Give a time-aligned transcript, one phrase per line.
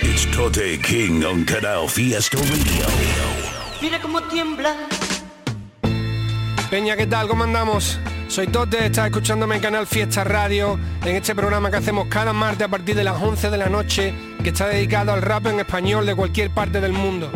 [0.00, 2.86] It's Tote King on Canal Fiesta Radio.
[3.82, 4.74] Mira cómo tiembla.
[6.70, 7.28] Peña, ¿qué tal?
[7.28, 7.98] ¿Cómo andamos?
[8.28, 12.66] Soy Tote, estás escuchándome en Canal Fiesta Radio, en este programa que hacemos cada martes
[12.66, 16.06] a partir de las 11 de la noche, que está dedicado al rap en español
[16.06, 17.30] de cualquier parte del mundo.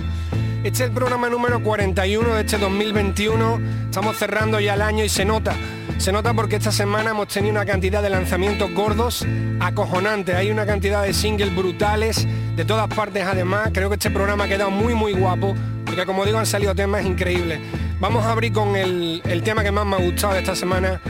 [0.64, 5.10] Este es el programa número 41 de este 2021, estamos cerrando ya el año y
[5.10, 5.54] se nota.
[5.98, 9.26] Se nota porque esta semana hemos tenido una cantidad de lanzamientos gordos
[9.60, 14.44] acojonantes, hay una cantidad de singles brutales de todas partes además, creo que este programa
[14.44, 17.60] ha quedado muy muy guapo, porque como digo han salido temas increíbles.
[17.98, 21.00] Vamos a abrir con el, tema que más me ha gustado de esta semana.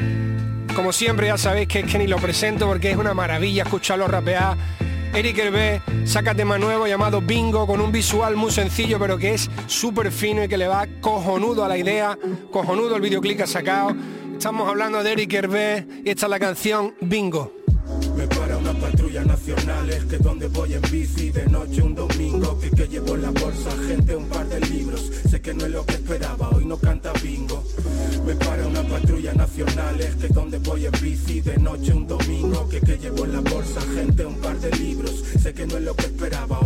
[0.75, 4.07] Como siempre ya sabéis que es que ni lo presento porque es una maravilla escucharlo
[4.07, 4.57] rapear.
[5.13, 9.51] Eric Hervé saca tema nuevo llamado Bingo con un visual muy sencillo pero que es
[9.67, 12.17] súper fino y que le va cojonudo a la idea,
[12.53, 13.97] cojonudo el videoclip que ha sacado.
[14.37, 17.53] Estamos hablando de Eric Hervé y esta es la canción Bingo.
[18.17, 22.59] Me para una patrulla nacional, es que donde voy en bici de noche un domingo,
[22.61, 25.73] que, que llevo en la bolsa gente un par de libros, sé que no es
[25.73, 27.65] lo que esperaba, hoy no canta bingo.
[28.27, 32.69] Me para una patrulla nacional, es que donde voy en bici de noche un domingo,
[32.69, 35.83] que, que llevo en la bolsa gente un par de libros, sé que no es
[35.83, 36.66] lo que esperaba.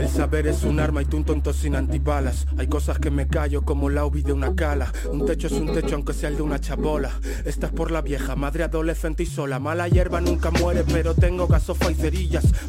[0.00, 3.28] El saber es un arma y tú un tonto sin antibalas, hay cosas que me
[3.28, 6.36] callo como la ubi de una cala, un techo es un techo aunque sea el
[6.36, 7.10] de una chabola,
[7.44, 11.46] esta es por la vieja, madre adolescente y sola, mala hierba nunca muere, pero tengo
[11.46, 12.00] gasofa y.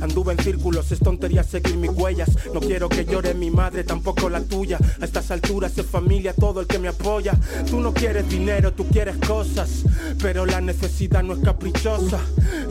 [0.01, 2.29] Anduve en círculos, es tontería seguir mis huellas.
[2.53, 4.77] No quiero que llore mi madre, tampoco la tuya.
[4.99, 7.33] A estas alturas es familia todo el que me apoya.
[7.69, 9.83] Tú no quieres dinero, tú quieres cosas,
[10.21, 12.19] pero la necesidad no es caprichosa.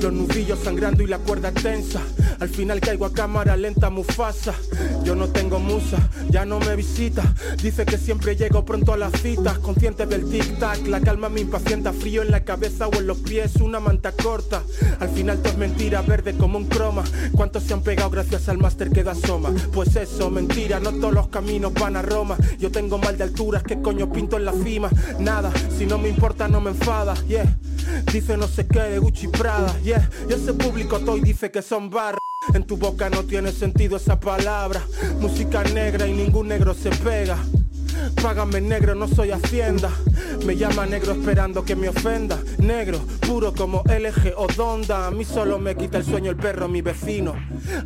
[0.00, 2.00] Los nudillos sangrando y la cuerda tensa.
[2.40, 4.49] Al final caigo a cámara lenta, Mufasa.
[5.04, 7.34] Yo no tengo musa, ya no me visita.
[7.62, 10.86] Dice que siempre llego pronto a las citas, consciente del tic-tac.
[10.86, 14.62] La calma me impacienta, frío en la cabeza o en los pies, una manta corta.
[14.98, 17.02] Al final todo es mentira, verde como un croma.
[17.32, 19.50] ¿Cuántos se han pegado gracias al máster que da soma?
[19.72, 22.36] Pues eso, mentira, no todos los caminos van a Roma.
[22.58, 24.90] Yo tengo mal de alturas, ¿qué coño pinto en la cima?
[25.18, 27.58] Nada, si no me importa no me enfada, yeah.
[28.12, 30.08] Dice no sé qué de Gucci Prada, yeah.
[30.28, 32.29] Yo sé público todo dice que son barras.
[32.54, 34.82] En tu boca no tiene sentido esa palabra.
[35.20, 37.36] Música negra y ningún negro se pega.
[38.22, 39.90] Págame negro, no soy hacienda.
[40.44, 42.38] Me llama negro esperando que me ofenda.
[42.58, 45.06] Negro, puro como LG o Donda.
[45.06, 47.34] A mí solo me quita el sueño el perro, mi vecino.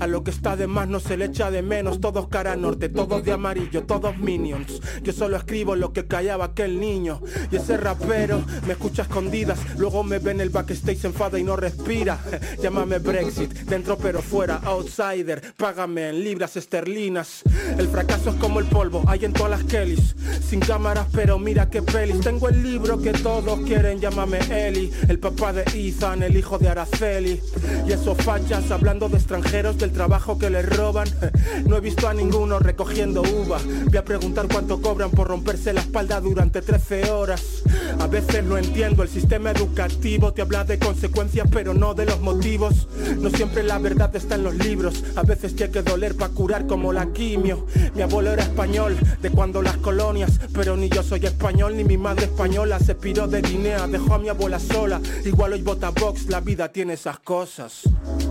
[0.01, 2.01] A lo que está de más no se le echa de menos.
[2.01, 4.81] Todos cara norte, todos de amarillo, todos minions.
[5.03, 7.21] Yo solo escribo lo que callaba aquel niño.
[7.51, 9.59] Y ese rapero me escucha escondidas.
[9.79, 12.19] Luego me ve en el backstage, se enfada y no respira.
[12.63, 15.55] Llámame Brexit, dentro pero fuera, outsider.
[15.57, 17.43] Págame en libras esterlinas.
[17.79, 20.04] El fracaso es como el polvo, hay en todas las Kellys.
[20.49, 22.21] Sin cámaras, pero mira qué pelis.
[22.21, 24.91] Tengo el libro que todos quieren, llámame Eli.
[25.09, 27.41] El papá de Ethan, el hijo de Araceli.
[27.87, 31.09] Y esos fachas hablando de extranjeros, del trabajo que les roban.
[31.67, 33.59] No he visto a ninguno recogiendo uva.
[33.87, 37.63] Voy a preguntar cuánto cobran por romperse la espalda durante 13 horas.
[38.01, 42.21] A veces no entiendo, el sistema educativo te habla de consecuencias, pero no de los
[42.21, 42.89] motivos.
[43.19, 45.05] No siempre la verdad está en los libros.
[45.17, 47.67] A veces tiene que doler para curar como la quimio.
[47.95, 51.97] Mi abuelo era español, de cuando las colonias, pero ni yo soy español ni mi
[51.97, 52.79] madre española.
[52.79, 55.01] Se piró de Guinea, dejó a mi abuela sola.
[55.25, 57.83] Igual hoy vota Vox, la vida tiene esas cosas.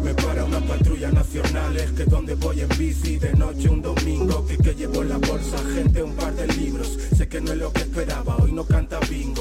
[0.03, 4.45] Me para una patrulla nacional, es que donde voy en bici de noche un domingo,
[4.45, 6.97] que, que llevo en la bolsa gente un par de libros.
[7.17, 9.32] Sé que no es lo que esperaba, hoy no canta bingo.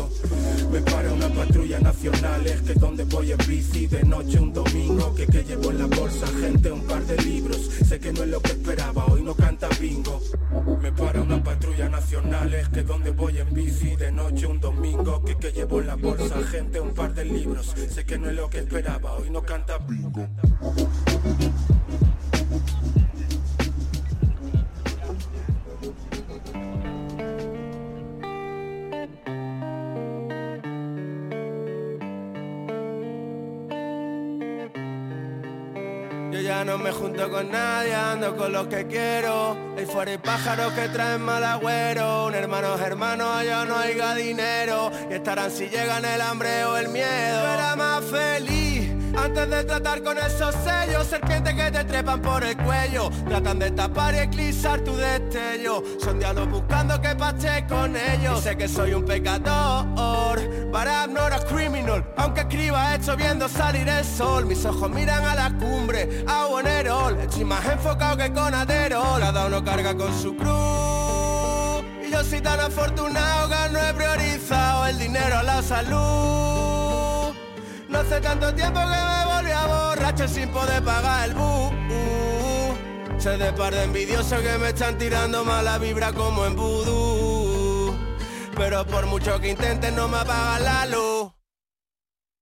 [0.71, 5.15] Me para una patrulla nacional, es que donde voy en bici de noche un domingo,
[5.15, 7.71] que, que llevo en la bolsa gente un par de libros.
[7.87, 10.21] Sé que no es lo que esperaba, hoy no canta bingo.
[10.81, 15.23] Me para una patrulla nacional, es que donde voy en bici de noche un domingo,
[15.25, 17.75] que, que llevo en la bolsa gente un par de libros.
[17.91, 20.27] Sé que no es lo que esperaba, hoy no canta bingo.
[36.65, 39.57] No me junto con nadie, ando con los que quiero.
[39.77, 42.27] Hay fuera hay pájaros que traen mal agüero.
[42.27, 44.91] Un hermano hermano, allá no haya dinero.
[45.11, 47.53] Y estarán si llegan el hambre o el miedo.
[47.55, 48.72] Era más feliz
[49.17, 53.71] antes de tratar con esos sellos, serpientes que te trepan por el cuello, tratan de
[53.71, 55.83] tapar y eclipsar tu destello.
[56.01, 56.19] Son
[56.51, 58.43] buscando que paste con ellos.
[58.43, 60.39] sé que soy un pecador,
[60.71, 62.05] but I'm not a criminal.
[62.17, 67.19] Aunque escriba esto viendo salir el sol, mis ojos miran a la cumbre, a Bonerol.
[67.21, 71.85] Estoy más enfocado que con Adero, cada uno carga con su cruz.
[72.07, 76.82] Y yo soy tan afortunado que no he priorizado el dinero a la salud.
[77.93, 81.73] No hace tanto tiempo que me volví a borracho sin poder pagar el bus.
[83.19, 87.95] Sé de par de envidiosos que me están tirando mala vibra como en vudú.
[88.57, 91.33] Pero por mucho que intenten no me apagan la luz.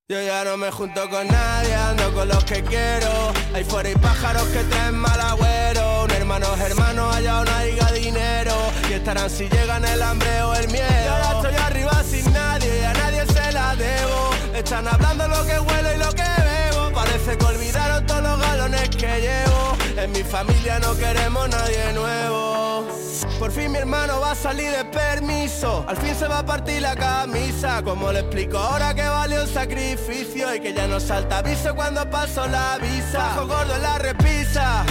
[0.07, 3.33] Yo ya no me junto con nadie, ando con los que quiero.
[3.53, 6.05] Hay fuera hay pájaros que traen mal agüero.
[6.05, 8.55] Un hermano hermano, allá no haya dinero.
[8.89, 10.85] Y estarán si llegan el hambre o el miedo.
[11.05, 13.10] Y ahora estoy arriba sin nadie y a nadie se.
[14.55, 16.91] Están hablando lo que huelo y lo que bebo.
[16.93, 19.77] Parece que olvidaron todos los galones que llevo.
[19.97, 22.87] En mi familia no queremos nadie nuevo.
[23.39, 25.85] Por fin mi hermano va a salir de permiso.
[25.87, 27.81] Al fin se va a partir la camisa.
[27.81, 32.07] Como le explico ahora que valió el sacrificio y que ya no salta aviso cuando
[32.09, 33.17] paso la visa.
[33.17, 34.85] Bajo gordo en la repisa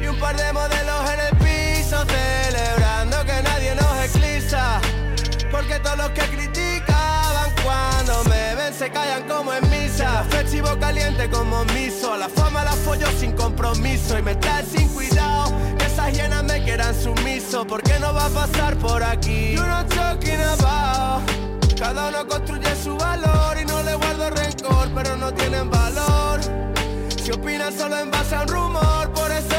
[0.00, 4.80] y un par de modelos en el piso celebrando que nadie nos eclipsa.
[5.50, 6.57] Porque todos los que me
[8.72, 10.24] se callan como en misa.
[10.30, 12.16] Festivo caliente como miso.
[12.16, 15.52] La fama la follo sin compromiso y me trae sin cuidado.
[15.84, 17.66] Esas hienas me quieran sumiso.
[17.66, 19.52] porque no va a pasar por aquí?
[19.52, 21.22] You know talking about.
[21.78, 26.40] Cada uno construye su valor y no le guardo rencor, pero no tienen valor.
[27.22, 29.58] Si opinan solo en base a un rumor, por eso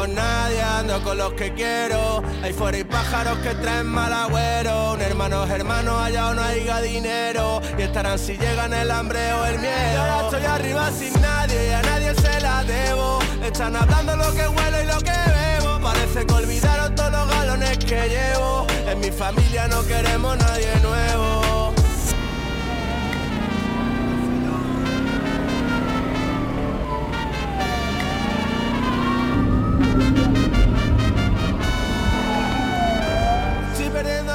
[0.00, 2.22] con nadie, ando con los que quiero.
[2.42, 4.94] Hay fuera y pájaros que traen mal agüero.
[4.94, 7.60] Un hermano hermano, allá no haya dinero.
[7.78, 9.92] Y estarán si llegan el hambre o el miedo.
[9.92, 13.18] Y ahora estoy arriba sin nadie y a nadie se la debo.
[13.44, 15.80] Están hablando lo que huelo y lo que bebo.
[15.80, 18.66] Parece que olvidaron todos los galones que llevo.
[18.88, 21.39] En mi familia no queremos nadie nuevo.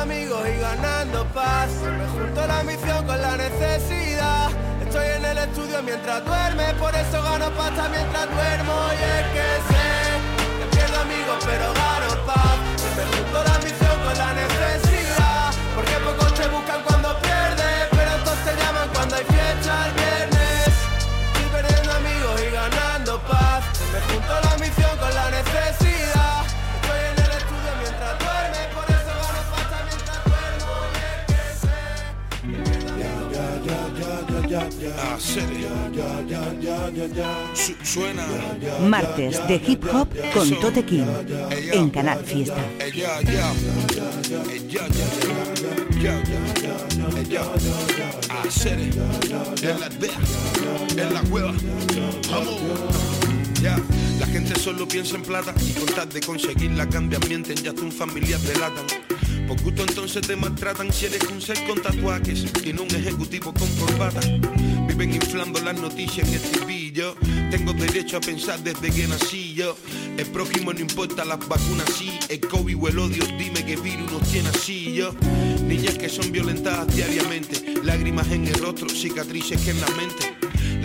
[0.05, 1.69] Amigos y ganando paz.
[1.97, 4.49] Me junto la misión con la necesidad.
[4.81, 8.75] Estoy en el estudio mientras duermes, por eso gano pasta mientras duermo.
[8.97, 9.87] Y es que sé
[10.59, 12.55] que pierdo amigos, pero gano paz.
[12.97, 15.53] Me junto la misión con la necesidad.
[15.75, 19.75] Porque pocos te buscan cuando pierdes, pero todos te llaman cuando hay fiesta
[37.53, 38.25] Su- suena.
[38.88, 41.06] Martes de hip hop con Tote King
[41.71, 42.62] en Canal Fiesta.
[49.62, 50.17] En la aldea.
[50.97, 51.53] En la cueva.
[52.31, 52.56] Vamos.
[53.62, 53.79] Ya,
[54.19, 57.81] la gente solo piensa en plata y con tal de conseguirla cambian, mienten, ya hasta
[57.81, 58.85] un familiar delatan.
[59.47, 63.53] Por gusto entonces te maltratan si eres un ser con tatuajes y no un ejecutivo
[63.53, 64.19] con corbata.
[64.97, 67.15] Viven inflando las noticias en TV yo
[67.51, 69.75] tengo derecho a pensar desde que nací yo.
[70.17, 74.09] El prójimo no importa las vacunas sí, el COVID o el odio, dime qué virus
[74.09, 75.13] nos tiene así yo.
[75.67, 80.35] Niñas que son violentadas diariamente, lágrimas en el rostro, cicatrices que en la mente.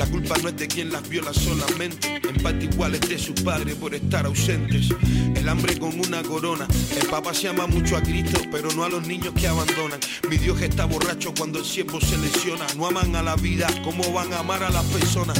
[0.00, 3.38] La culpa no es de quien las viola solamente, en parte igual es de sus
[3.42, 4.88] padres por estar ausentes.
[5.36, 6.66] El hambre con una corona,
[6.98, 10.00] el papa se ama mucho a Cristo, pero no a los niños que abandonan.
[10.30, 14.10] Mi Dios está borracho cuando el siervo se lesiona, no aman a la vida, ¿cómo
[14.10, 15.38] van a amar a las personas?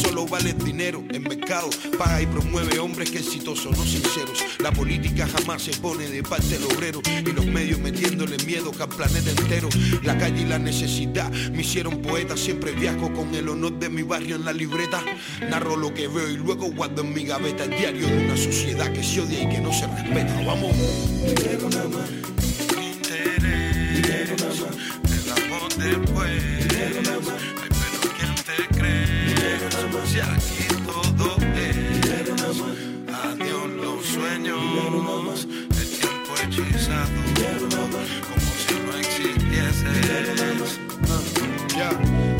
[0.00, 4.42] Solo vale dinero, el mercado paga y promueve hombres que exitosos, no sinceros.
[4.60, 8.82] La política jamás se pone de parte del obrero y los medios metiéndole miedo que
[8.82, 9.68] al planeta entero.
[10.02, 14.02] La calle y la necesidad me hicieron poeta, siempre viajo con el honor de mi
[14.02, 15.02] barrio en la libreta.
[15.50, 18.90] Narro lo que veo y luego guardo en mi gaveta el diario de una sociedad
[18.92, 20.40] que se odia y que no se respeta.
[20.46, 20.74] Vamos.
[38.28, 39.88] Como si no existiese.
[41.76, 41.90] Ya,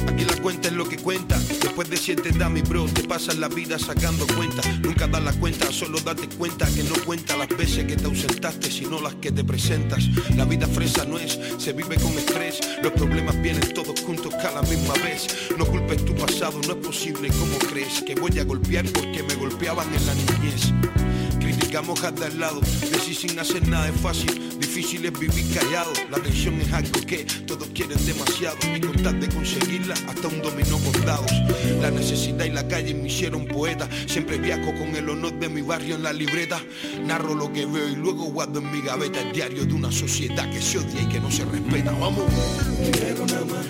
[0.08, 1.38] aquí la cuenta es lo que cuenta.
[1.38, 4.62] Después de siete da mi bro, te pasas la vida sacando cuenta.
[4.82, 8.70] Nunca das la cuenta, solo date cuenta que no cuenta las veces que te ausentaste,
[8.70, 10.04] sino las que te presentas.
[10.36, 12.60] La vida fresa no es, se vive con estrés.
[12.82, 15.26] Los problemas vienen todos juntos cada misma vez.
[15.56, 19.34] No culpes tu pasado, no es posible como crees que voy a golpear porque me
[19.36, 20.72] golpeaban en la niñez.
[21.70, 22.60] Criticamos hasta el lado,
[22.90, 25.92] decir sin hacer nada es fácil, difícil es vivir callado.
[26.10, 30.42] La atención es algo que todos quieren demasiado y con tal de conseguirla hasta un
[30.42, 31.30] dominó con dados.
[31.80, 35.62] La necesidad y la calle me hicieron poeta, siempre viajo con el honor de mi
[35.62, 36.60] barrio en la libreta.
[37.06, 40.50] Narro lo que veo y luego guardo en mi gaveta el diario de una sociedad
[40.50, 41.92] que se odia y que no se respeta.
[41.92, 42.24] Vamos.
[42.80, 43.66] Dinero nada más,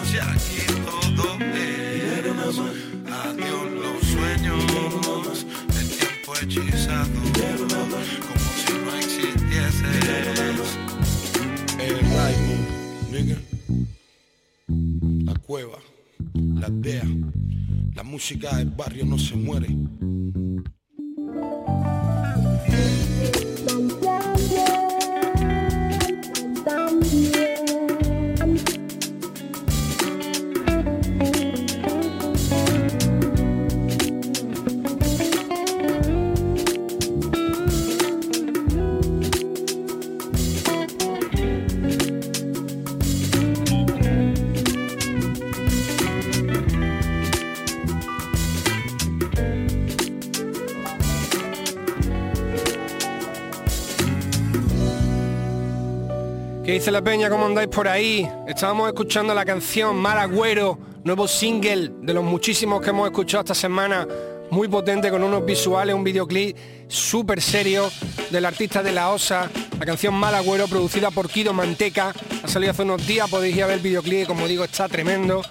[0.00, 2.58] Si aquí todo es más,
[3.12, 5.46] adiós los sueños,
[5.78, 7.20] el tiempo hechizado,
[7.68, 8.08] más.
[8.26, 10.78] como si no existieses.
[11.78, 12.56] El ritmo,
[13.10, 13.38] nigga.
[15.30, 15.78] La cueva,
[16.34, 17.04] la aldea,
[17.94, 19.68] la música del barrio no se muere.
[56.72, 57.28] ¿Qué dice la peña?
[57.28, 58.26] ¿Cómo andáis por ahí?
[58.48, 63.54] Estábamos escuchando la canción Mal Agüero, nuevo single de los muchísimos que hemos escuchado esta
[63.54, 64.08] semana,
[64.50, 66.56] muy potente con unos visuales, un videoclip
[66.88, 67.90] súper serio
[68.30, 72.70] del artista de La Osa, la canción Mal Agüero producida por Kido Manteca, ha salido
[72.70, 75.42] hace unos días, podéis ir a ver el videoclip, como digo, está tremendo.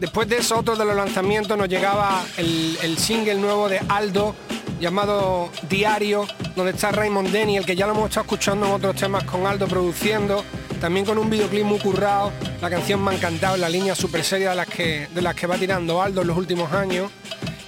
[0.00, 4.34] Después de eso, otro de los lanzamientos, nos llegaba el, el single nuevo de Aldo,
[4.80, 8.96] llamado Diario, donde está Raymond Denny, el que ya lo hemos estado escuchando en otros
[8.96, 10.42] temas con Aldo produciendo,
[10.80, 12.32] también con un videoclip muy currado,
[12.62, 15.34] la canción me ha encantado, en la línea super seria de las que, de las
[15.34, 17.10] que va tirando Aldo en los últimos años.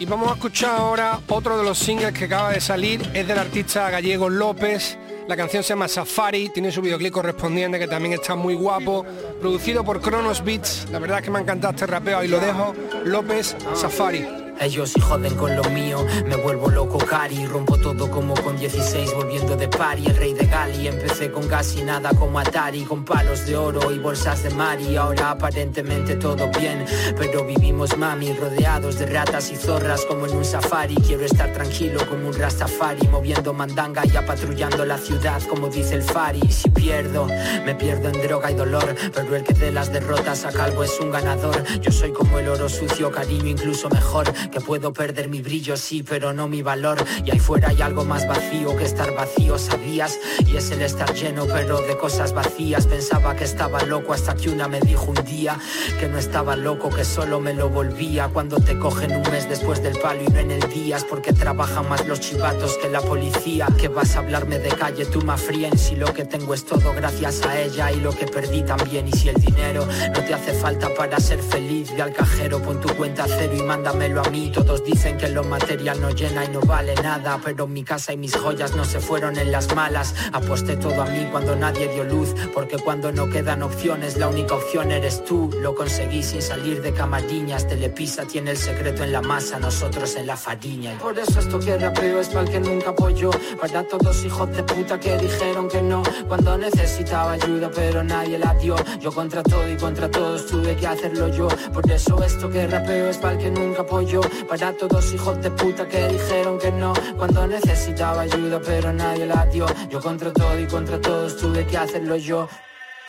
[0.01, 3.39] Y vamos a escuchar ahora otro de los singles que acaba de salir, es del
[3.39, 8.37] artista gallego López, la canción se llama Safari, tiene su videoclip correspondiente que también está
[8.37, 9.05] muy guapo,
[9.41, 12.41] producido por Kronos Beats, la verdad es que me ha encantado este rapeo y lo
[12.41, 14.48] dejo, López Safari.
[14.61, 17.47] Ellos sí joden con lo mío, me vuelvo loco cari.
[17.47, 21.83] Rompo todo como con 16 volviendo de pari El rey de Gali, empecé con casi
[21.83, 24.97] nada como Atari Con palos de oro y bolsas de Mari.
[24.97, 26.85] Ahora aparentemente todo bien,
[27.17, 30.97] pero vivimos mami Rodeados de ratas y zorras como en un safari.
[30.97, 36.03] Quiero estar tranquilo como un rastafari Moviendo mandanga y patrullando la ciudad como dice el
[36.03, 36.41] Fari.
[36.51, 37.27] Si pierdo,
[37.65, 40.99] me pierdo en droga y dolor Pero el que de las derrotas a calvo es
[41.01, 41.63] un ganador.
[41.81, 46.03] Yo soy como el oro sucio, cariño incluso mejor que puedo perder mi brillo, sí,
[46.03, 46.99] pero no mi valor.
[47.25, 50.19] Y ahí fuera hay algo más vacío que estar vacío, ¿sabías?
[50.47, 52.87] Y es el estar lleno, pero de cosas vacías.
[52.87, 55.59] Pensaba que estaba loco hasta que una me dijo un día
[55.99, 58.29] que no estaba loco, que solo me lo volvía.
[58.29, 61.89] Cuando te cogen un mes después del palo y no en el días, porque trabajan
[61.89, 63.67] más los chivatos que la policía.
[63.79, 65.77] Que vas a hablarme de calle, tú más fríen.
[65.79, 69.09] Si lo que tengo es todo gracias a ella y lo que perdí también.
[69.09, 72.81] Y si el dinero no te hace falta para ser feliz, ve al cajero, pon
[72.81, 74.38] tu cuenta cero y mándamelo a mí.
[74.53, 78.17] Todos dicen que lo material no llena y no vale nada, pero mi casa y
[78.17, 80.15] mis joyas no se fueron en las malas.
[80.33, 84.55] Aposté todo a mí cuando nadie dio luz, porque cuando no quedan opciones, la única
[84.55, 85.51] opción eres tú.
[85.61, 90.27] Lo conseguí sin salir de camariñas, Telepisa tiene el secreto en la masa, nosotros en
[90.27, 90.95] la fariña.
[90.95, 93.31] Y por eso esto que rapeo es el que nunca apoyó,
[93.61, 98.55] para todos hijos de puta que dijeron que no, cuando necesitaba ayuda pero nadie la
[98.55, 98.77] dio.
[99.01, 103.09] Yo contra todo y contra todos tuve que hacerlo yo, por eso esto que rapeo
[103.09, 104.21] es el que nunca apoyó.
[104.49, 106.93] Para todos hijos de puta que dijeron que no.
[107.17, 109.67] Cuando necesitaba ayuda pero nadie la dio.
[109.89, 112.49] Yo contra todo y contra todos tuve que hacerlo yo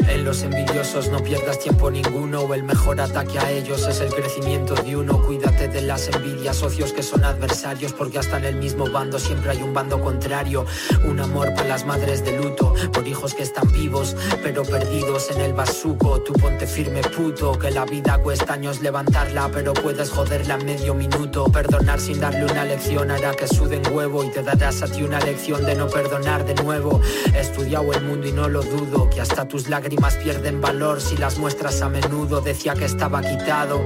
[0.10, 2.20] en los envidiosos no pierdas tiempo ninguno
[2.54, 5.22] el mejor ataque a ellos es el crecimiento de uno.
[5.24, 9.52] Cuídate de las envidias, socios que son adversarios, porque hasta en el mismo bando siempre
[9.52, 10.66] hay un bando contrario.
[11.06, 15.42] Un amor para las madres de luto, por hijos que están vivos, pero perdidos en
[15.42, 16.22] el basuco.
[16.22, 20.96] Tú ponte firme, puto, que la vida cuesta años levantarla, pero puedes joderla en medio
[20.96, 21.46] minuto.
[21.46, 25.20] Perdonar sin darle una lección hará que suden huevo y te darás a ti una
[25.20, 27.00] lección de no perdonar de nuevo.
[27.36, 31.02] He estudiado el mundo y no lo dudo, que hasta tus lágrimas lágrimas pierden valor
[31.02, 32.42] si las muestras a menudo.
[32.42, 33.82] Decía que estaba quitado,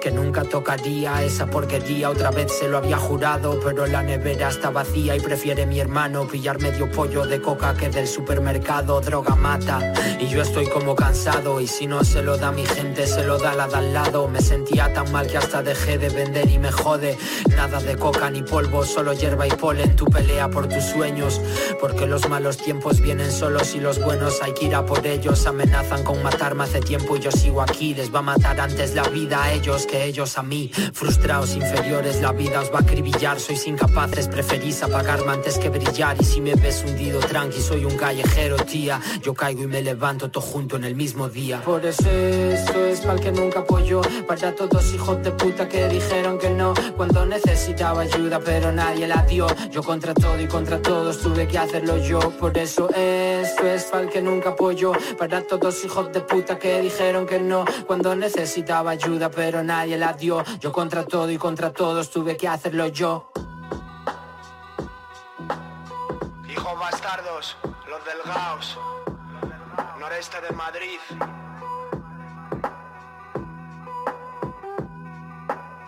[0.00, 2.10] que nunca tocaría esa porquería.
[2.10, 6.26] Otra vez se lo había jurado, pero la nevera está vacía y prefiere mi hermano
[6.26, 9.00] pillar medio pollo de coca que del supermercado.
[9.00, 11.60] Droga mata y yo estoy como cansado.
[11.60, 14.28] Y si no se lo da mi gente, se lo da la de al lado.
[14.28, 17.18] Me sentía tan mal que hasta dejé de vender y me jode.
[17.56, 19.96] Nada de coca ni polvo, solo hierba y polen.
[19.96, 21.40] Tu pelea por tus sueños,
[21.80, 25.45] porque los malos tiempos vienen solos y los buenos hay que ir a por ellos.
[25.46, 27.94] Amenazan con matarme hace tiempo y yo sigo aquí.
[27.94, 30.70] Les va a matar antes la vida a ellos que ellos a mí.
[30.92, 33.38] Frustrados, inferiores, la vida os va a acribillar.
[33.38, 36.16] Sois incapaces, preferís apagarme antes que brillar.
[36.20, 39.00] Y si me ves hundido, tranqui, soy un callejero, tía.
[39.22, 41.62] Yo caigo y me levanto todo junto en el mismo día.
[41.62, 44.00] Por eso esto es para que nunca apoyo.
[44.26, 46.74] Para todos hijos de puta que dijeron que no.
[46.96, 49.46] Cuando necesitaba ayuda, pero nadie la dio.
[49.70, 52.18] Yo contra todo y contra todos tuve que hacerlo yo.
[52.40, 54.92] Por eso esto es para que nunca apoyo.
[55.16, 57.64] Para todos hijos de puta que dijeron que no.
[57.86, 60.44] Cuando necesitaba ayuda, pero nadie la dio.
[60.60, 63.30] Yo contra todo y contra todos tuve que hacerlo yo.
[66.48, 67.56] Hijos bastardos,
[67.88, 68.78] los del Gauss,
[69.98, 70.98] noreste de Madrid.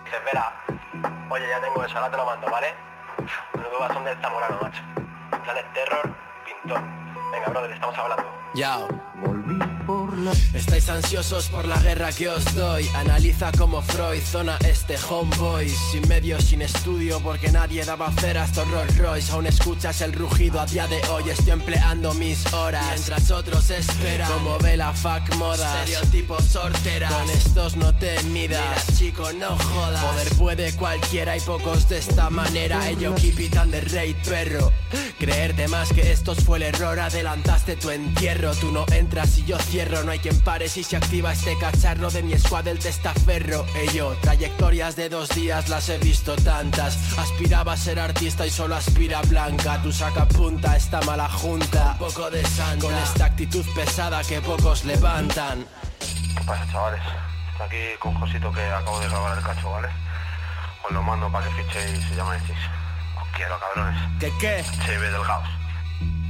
[0.05, 0.65] Dice, espera,
[1.31, 2.75] oye, ya tengo eso, ahora te lo mando, ¿vale?
[3.55, 4.83] Menudo bastón del Zamorano, macho.
[5.47, 6.15] Dale terror,
[6.45, 6.81] pintor.
[7.33, 8.25] Venga, brother, estamos hablando.
[8.55, 9.08] Yao.
[10.55, 12.89] Estáis ansiosos por la guerra que os doy.
[12.95, 15.69] Analiza como Freud, zona este homeboy.
[15.69, 19.33] Sin medios, sin estudio porque nadie daba cera estos Rolls Royce.
[19.33, 21.31] Aún escuchas el rugido a día de hoy.
[21.31, 22.85] Estoy empleando mis horas.
[22.89, 24.31] Mientras otros esperan.
[24.31, 25.85] Como ve la fuck moda.
[25.85, 28.87] Estereotipos sorteras Con estos no te midas.
[28.99, 30.05] Chico, no jodas.
[30.05, 32.89] Poder puede cualquiera y pocos de esta manera.
[32.89, 34.73] Ello keep it under rate, perro.
[35.19, 36.99] Creerte más que estos fue el error.
[36.99, 38.55] Adelantaste tu entierro.
[38.55, 42.11] Tú no entras y yo cierro No hay quien pare si se activa este cacharro
[42.11, 47.73] De mi squad el testaferro Ello, trayectorias de dos días las he visto tantas Aspiraba
[47.73, 52.31] a ser artista y solo aspira blanca Tu saca punta esta mala junta Un poco
[52.31, 55.65] de santa Con esta actitud pesada que pocos levantan
[55.99, 57.01] ¿Qué pasa, chavales?
[57.53, 59.89] Estoy aquí con Josito que acabo de grabar el cacho, ¿vale?
[60.85, 62.43] Os lo mando para que fichéis y llaméis.
[63.21, 64.01] Os quiero, cabrones.
[64.21, 64.65] ¿Qué qué?
[64.87, 65.49] Cheve del Gauss.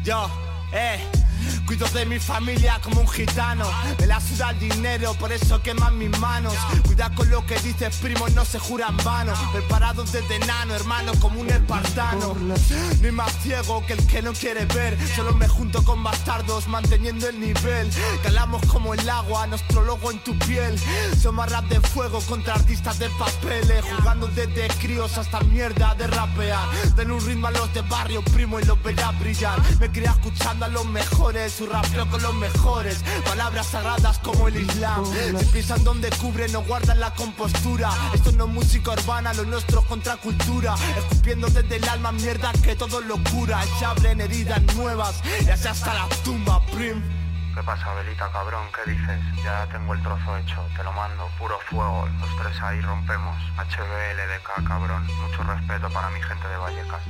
[0.02, 0.30] Yo,
[0.72, 1.27] eh
[1.66, 3.66] Cuido de mi familia como un gitano.
[3.98, 6.54] Me la suda el dinero, por eso queman mis manos.
[6.86, 9.32] Cuida con lo que dices, primo, no se juran vano.
[9.52, 12.34] Preparados desde enano, hermano, como un espartano.
[12.34, 14.98] No hay más ciego que el que no quiere ver.
[15.14, 17.90] Solo me junto con bastardos, manteniendo el nivel.
[18.22, 20.78] Calamos como el agua, nuestro logo en tu piel.
[21.20, 23.84] Somos rap de fuego contra artistas de papeles.
[23.96, 26.66] Jugando desde críos hasta mierda de rapear.
[26.96, 29.60] Den un ritmo a los de barrio, primo, y los verás brillar.
[29.78, 33.04] Me crié escuchando a los mejores su rapeo con los mejores.
[33.24, 35.04] Palabras sagradas como el Islam.
[35.38, 37.90] Si piensan donde cubren no guardan la compostura.
[38.14, 40.74] Esto no es música urbana, lo nuestro es contracultura.
[40.96, 45.68] Escupiendo desde el alma mierda que todo lo cura Se abren heridas nuevas y así
[45.68, 47.17] hasta la tumba, prim
[47.58, 48.68] ¿Qué pasa, Belita, cabrón?
[48.72, 49.18] ¿Qué dices?
[49.42, 53.36] Ya tengo el trozo hecho, te lo mando, puro fuego, los tres ahí rompemos.
[53.56, 55.04] HBLDK, cabrón.
[55.04, 57.02] Mucho respeto para mi gente de Vallecas.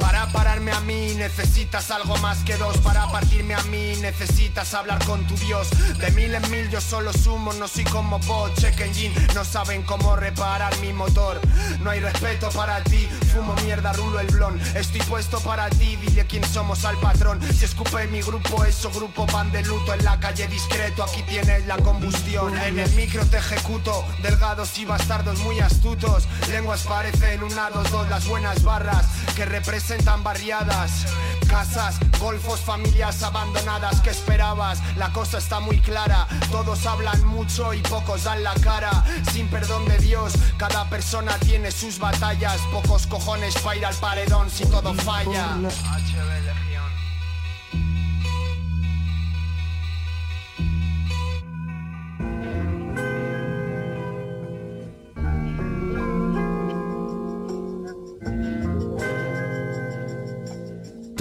[0.00, 5.02] Para pararme a mí necesitas algo más que dos Para partirme a mí necesitas hablar
[5.06, 5.68] con tu Dios
[5.98, 9.82] De mil en mil yo solo sumo, no soy como bot Check engine, no saben
[9.82, 11.40] cómo reparar mi motor
[11.80, 16.26] No hay respeto para ti, fumo mierda, rulo el blon Estoy puesto para ti, dile
[16.26, 20.18] quién somos al patrón Si escupe mi grupo, eso grupo van de luto En la
[20.18, 25.60] calle discreto, aquí tienes la combustión En el micro te ejecuto, delgados y bastardos muy
[25.60, 31.06] astutos Lenguas parecen una, dos, dos, las buenas barras que representan barriadas,
[31.48, 34.00] casas, golfos, familias abandonadas.
[34.00, 34.80] ¿Qué esperabas?
[34.96, 36.26] La cosa está muy clara.
[36.50, 39.04] Todos hablan mucho y pocos dan la cara.
[39.32, 42.60] Sin perdón de Dios, cada persona tiene sus batallas.
[42.72, 45.56] Pocos cojones para ir al paredón si todo falla.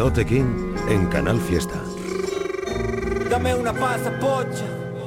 [0.03, 1.79] Tote King en Canal Fiesta.
[3.29, 4.65] Dame una pasa pocha,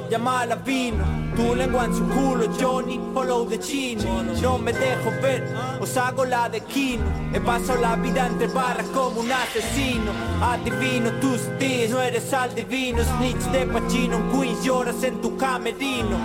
[0.09, 1.05] llamala vino.
[1.35, 4.23] Tu lengua en su culo, Johnny, follow the chino.
[4.41, 5.43] No me dejo ver,
[5.79, 7.03] os hago la de Kino.
[7.31, 10.11] He pasado la vida entre barras como un asesino.
[10.41, 13.03] Adivino tus días, no eres al divino.
[13.03, 16.17] Snitch de Pachino, en Queens, lloras en tu camerino.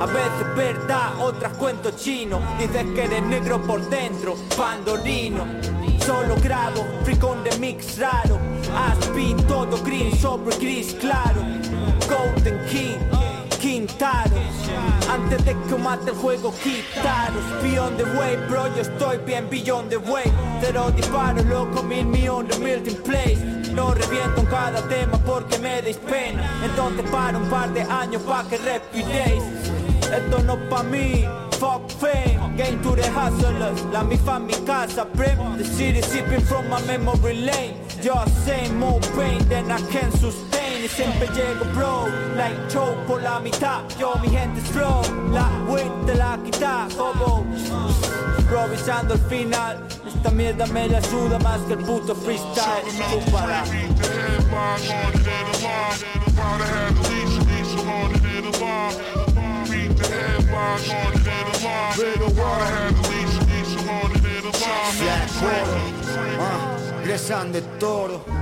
[0.00, 2.40] A veces verdad, otras cuento chino.
[2.58, 5.44] Dices que eres negro por dentro, pandolino.
[6.06, 8.38] Solo grabo, free con de mix raro.
[8.74, 11.42] Aspi, todo green sobre gris claro.
[12.08, 12.98] Golden King,
[13.60, 14.36] Quintaro.
[15.12, 17.62] Antes de que mate el juego, quitaros.
[17.62, 20.24] Beyond the way, bro, yo estoy bien beyond the way.
[20.62, 23.36] Cero disparos, loco, mil millones melting place.
[23.74, 26.42] No reviento en cada tema porque me deis pena.
[26.64, 29.89] Entonces para un par de años pa' que respiréis.
[30.12, 32.56] Esto no pa' mí, fuck fame.
[32.56, 35.38] Game to the hustlers, la mi fam, mi casa, prep.
[35.56, 37.74] The city sipping from my memory lane.
[38.02, 40.84] Just saying more pain than I can sustain.
[40.84, 43.82] Y siempre llego, bro, like choke por la mitad.
[43.98, 45.48] Yo, mi gente es flow, la
[46.06, 47.46] te la quita, como
[48.38, 49.86] improvisando el final.
[50.06, 52.84] Esta mierda me la ayuda más que el puto freestyle.
[53.10, 53.64] Chúpala.
[67.04, 68.39] Gresan de toro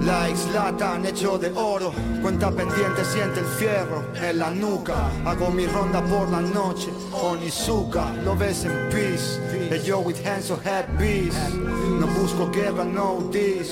[0.00, 1.92] Likes latan hecho de oro.
[2.22, 5.10] Cuenta pendiente siente el fierro en la nuca.
[5.26, 9.38] Hago mi ronda por la noche Onizuka Lo ves en peace.
[9.68, 10.86] Hey yo with hands of head
[11.98, 13.68] No busco guerra, no this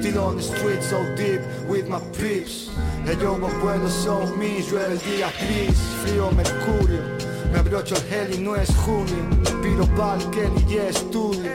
[0.00, 2.70] Still on the street so deep with my peeps.
[3.04, 5.78] Hey yo vos puedo so me Llueve el día gris.
[6.04, 7.00] Frío mercurio.
[7.52, 9.24] Me abrocho el gel y no es junio.
[9.62, 11.50] Piro pa'l Kelly y estudio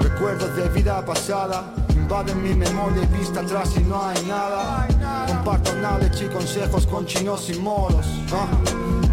[0.00, 1.74] Recuerdos de vida pasada
[2.10, 4.88] invaden mi memoria y vista atrás y no hay nada.
[5.28, 8.04] Comparto knowledge y consejos con chinos y moros.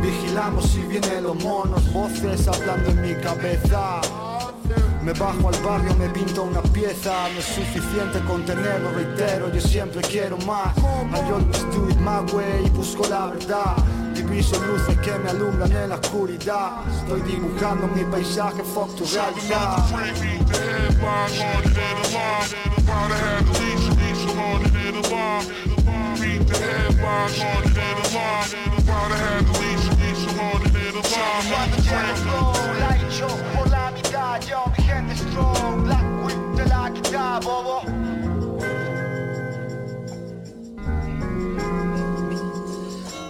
[0.01, 4.01] Vigilamos si vienen los monos, voces hablando en mi cabeza.
[5.03, 10.01] Me bajo al barrio, me pinto una pieza, no es suficiente contenerlo, reitero, yo siempre
[10.01, 10.75] quiero más.
[10.77, 13.75] I always do it my way busco la verdad.
[14.15, 16.81] Diviso luces que me alumbran en la oscuridad.
[17.03, 19.85] Estoy dibujando mi paisaje, fuck tu realidad.
[31.47, 36.65] Cuando llego flow, la hincho por la mitad Yo mi gente strong, Black Whip te
[36.65, 37.81] la quita, bobo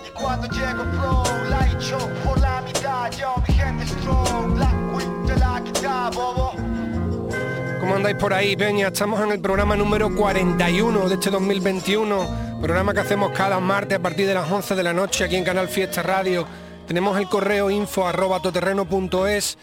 [0.05, 5.25] Y cuando llego pro, la hincho por la mitad Yo mi gente strong, Black Whip
[5.25, 6.66] te la quita, bobo
[7.87, 8.87] ¿Cómo andáis por ahí, Peña?
[8.87, 14.01] Estamos en el programa número 41 de este 2021, programa que hacemos cada martes a
[14.01, 16.45] partir de las 11 de la noche aquí en Canal Fiesta Radio.
[16.85, 19.57] Tenemos el correo info arroba toterreno.es,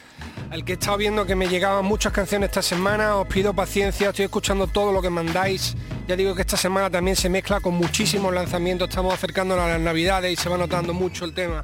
[0.48, 4.08] al que he estado viendo que me llegaban muchas canciones esta semana, os pido paciencia,
[4.08, 5.76] estoy escuchando todo lo que mandáis.
[6.08, 9.80] Ya digo que esta semana también se mezcla con muchísimos lanzamientos, estamos acercándonos a las
[9.80, 11.62] navidades y se va notando mucho el tema.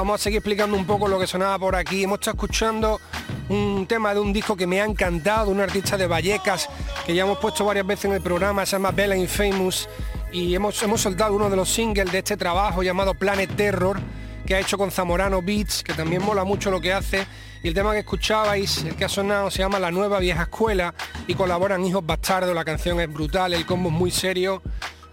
[0.00, 2.04] Vamos a seguir explicando un poco lo que sonaba por aquí.
[2.04, 3.02] Hemos estado escuchando
[3.50, 6.70] un tema de un disco que me ha encantado, un artista de Vallecas,
[7.04, 9.90] que ya hemos puesto varias veces en el programa, se llama Bella Infamous,
[10.32, 14.00] y hemos, hemos soltado uno de los singles de este trabajo llamado Planet Terror,
[14.46, 17.26] que ha hecho con Zamorano Beats, que también mola mucho lo que hace.
[17.62, 20.94] Y el tema que escuchabais, el que ha sonado, se llama La Nueva Vieja Escuela,
[21.26, 24.62] y colaboran Hijos Bastardos, la canción es brutal, el combo es muy serio.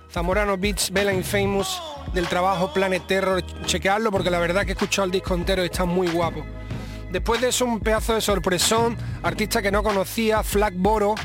[0.10, 1.82] Zamorano Beats, Bella Infamous,
[2.14, 5.68] del trabajo Planet Terror, chequeadlo porque la verdad que he escuchado el disco entero y
[5.68, 6.44] está muy guapo.
[7.12, 11.16] Después de eso un pedazo de sorpresón, artista que no conocía, Flag Boro,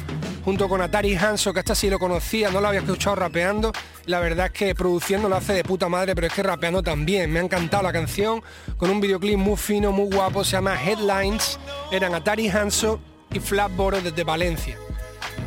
[0.44, 3.72] junto con Atari Hanso, que hasta sí lo conocía, no lo había escuchado rapeando.
[4.06, 7.32] La verdad es que produciendo lo hace de puta madre, pero es que rapeando también.
[7.32, 8.42] Me ha encantado la canción,
[8.76, 11.58] con un videoclip muy fino, muy guapo, se llama Headlines.
[11.90, 13.00] Eran Atari Hanso
[13.32, 14.76] y Flag Boro desde Valencia.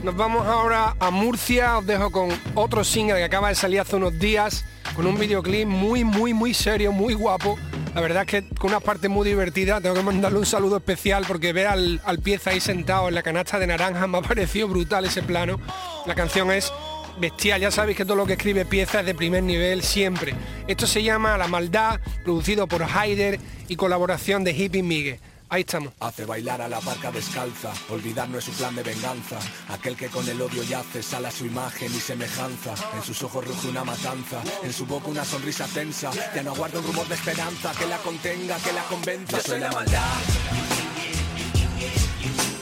[0.05, 3.95] Nos vamos ahora a Murcia, os dejo con otro single que acaba de salir hace
[3.95, 4.63] unos días,
[4.95, 7.57] con un videoclip muy, muy, muy serio, muy guapo.
[7.95, 11.25] La verdad es que con una parte muy divertida, tengo que mandarle un saludo especial
[11.27, 14.67] porque ver al, al pieza ahí sentado en la canasta de naranja me ha parecido
[14.67, 15.59] brutal ese plano.
[16.05, 16.71] La canción es
[17.19, 20.35] bestial, ya sabéis que todo lo que escribe pieza es de primer nivel siempre.
[20.67, 25.19] Esto se llama La Maldad, producido por Haider y colaboración de Hippie Migue.
[25.49, 25.93] Ahí estamos.
[25.99, 29.37] Hace bailar a la barca descalza, olvidar no es su plan de venganza.
[29.69, 32.73] Aquel que con el odio yace, sale a su imagen y semejanza.
[32.95, 36.11] En sus ojos ruge una matanza, en su boca una sonrisa tensa.
[36.35, 39.37] Ya no aguarda un rumor de esperanza que la contenga, que la convenza.
[39.37, 40.13] Yo soy la maldad.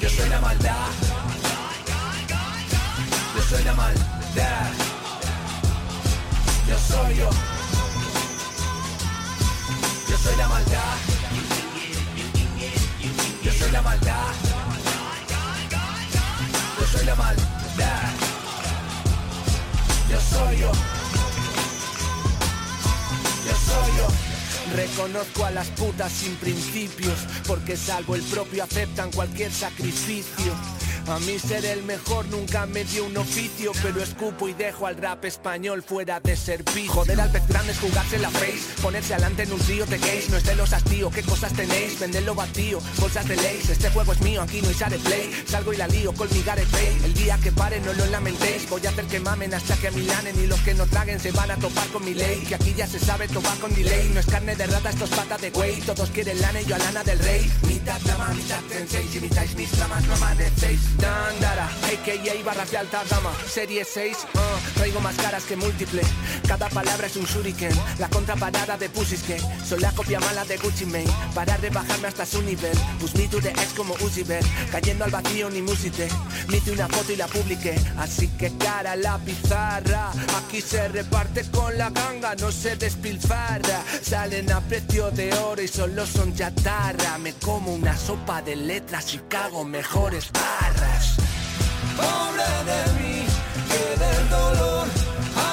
[0.01, 0.87] Yo soy la maldad.
[3.35, 4.71] Yo soy la maldad.
[6.67, 7.29] Yo soy yo.
[10.09, 11.12] Yo soy la maldad.
[13.63, 14.33] Yo soy la maldad.
[16.79, 18.11] Yo soy la maldad.
[20.09, 20.71] Yo soy yo.
[23.45, 24.07] Yo soy yo.
[24.75, 27.15] Reconozco a las putas sin principios,
[27.47, 30.53] porque salvo el propio aceptan cualquier sacrificio.
[31.07, 34.95] A mí ser el mejor nunca me dio un oficio, pero escupo y dejo al
[34.95, 36.91] rap español fuera de servicio.
[36.91, 40.29] Joder al pez grande es jugarse la face, ponerse adelante en un río de gays,
[40.29, 41.99] no es de los hastío, ¿qué cosas tenéis?
[41.99, 45.77] Venderlo vacío, bolsas de leyes, este juego es mío, aquí no hay play, salgo y
[45.77, 46.63] la lío con mi Bale.
[47.03, 50.39] el día que pare no lo lamentéis, voy a hacer que mamen hasta que milanen
[50.41, 52.87] y los que no traguen se van a topar con mi ley, que aquí ya
[52.87, 55.81] se sabe tomar con delay, no es carne de rata, esto es pata de güey,
[55.81, 59.55] todos quieren lana y yo a lana del rey, mitad dama, mitad sensei, si imitáis
[59.55, 62.43] mis tramas no amanecéis, Dandara, a.k.a.
[62.43, 66.01] barras de alta gama, serie 6, uh, traigo más caras que múltiple,
[66.47, 70.57] cada palabra es un shuriken, la contraparada de pussies que son la copia mala de
[70.57, 75.05] Gucci Mane, para rebajarme hasta su nivel, push me to the ex como Uziver, cayendo
[75.05, 76.07] al vacío ni musite,
[76.47, 81.43] me hice una foto y la publiqué, así que cara la pizarra, aquí se reparte
[81.51, 87.17] con la ganga, no se despilfarra, salen a precio de oro y solo son chatarra,
[87.17, 90.82] me como una sopa de letras y cago mejores barras.
[91.97, 93.25] Pobre de mí,
[93.69, 94.87] que del dolor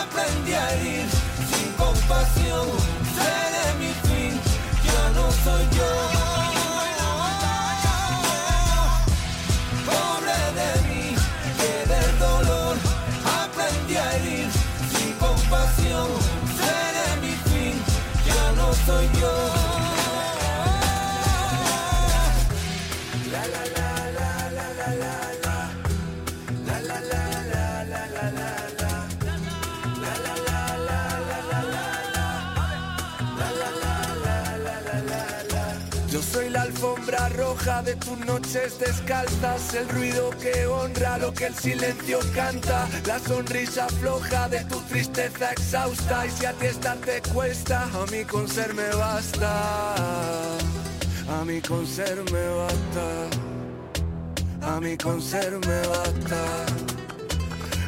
[0.00, 1.06] aprendí a herir
[1.50, 2.66] sin compasión.
[3.16, 4.40] Seré mi fin,
[4.84, 6.19] ya no soy yo.
[37.00, 42.86] Alfombra roja de tus noches descalzas, el ruido que honra lo que el silencio canta,
[43.06, 46.26] la sonrisa floja de tu tristeza exhausta.
[46.26, 50.56] Y si a ti estar te cuesta, a mí con ser me basta.
[51.28, 53.06] A mí con ser me basta.
[54.62, 56.66] A mí con ser me basta.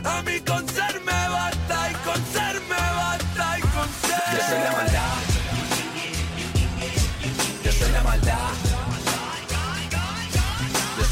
[0.04, 4.36] A mí con ser me basta y con ser me basta y con ser.
[4.36, 5.22] Yo soy la maldad.
[7.64, 8.61] Yo soy la maldad.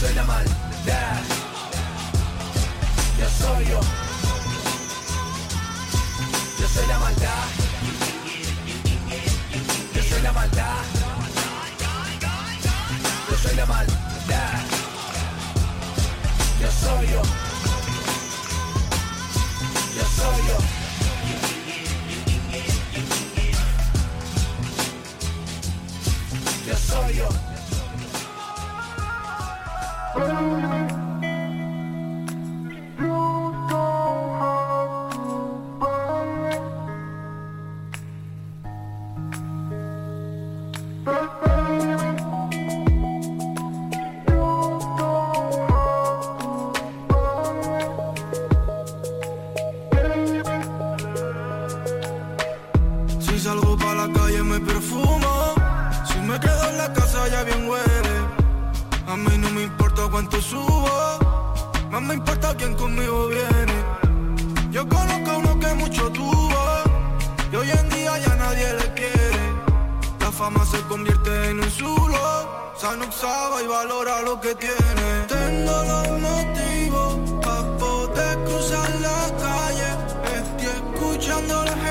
[0.00, 1.20] Soy la maldad.
[3.18, 3.80] Yo soy yo.
[6.58, 7.44] Yo soy la maldad.
[9.94, 10.89] Yo soy la maldad.
[81.50, 81.89] Escuchando al gentío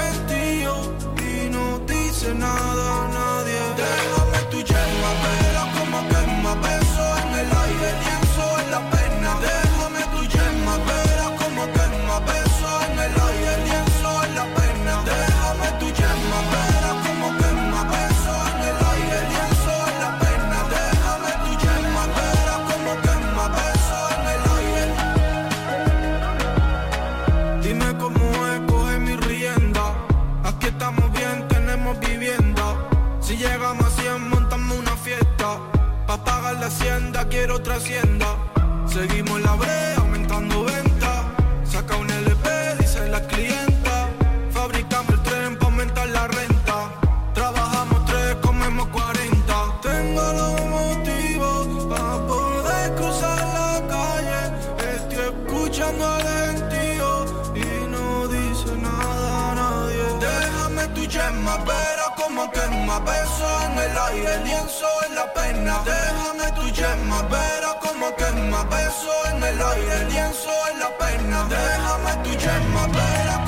[71.30, 71.44] pena.
[71.50, 72.32] Déjame tu
[72.94, 73.39] pero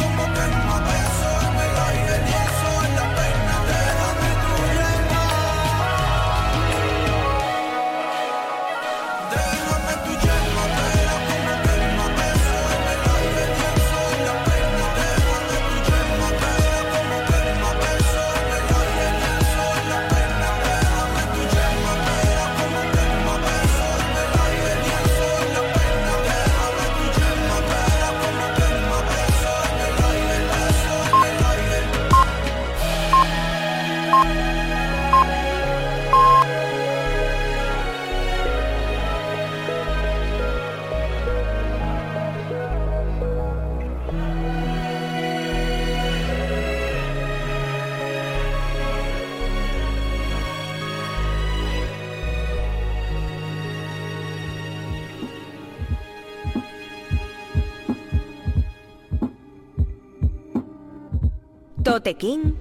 [62.02, 62.54] King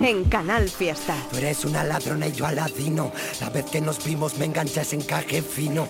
[0.00, 1.14] en Canal Fiesta.
[1.30, 3.12] Tú eres una ladrona y yo aladino.
[3.40, 5.88] La vez que nos vimos me enganchas en caje fino.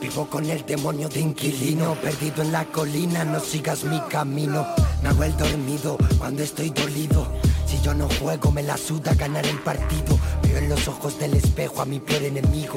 [0.00, 4.66] Vivo con el demonio de inquilino, perdido en la colina, no sigas mi camino.
[5.02, 7.26] Me hago el dormido cuando estoy dolido.
[7.66, 10.18] Si yo no juego, me la suda ganar el partido.
[10.42, 12.74] Veo en los ojos del espejo a mi peor enemigo,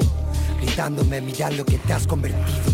[0.60, 2.69] gritándome, mira lo que te has convertido.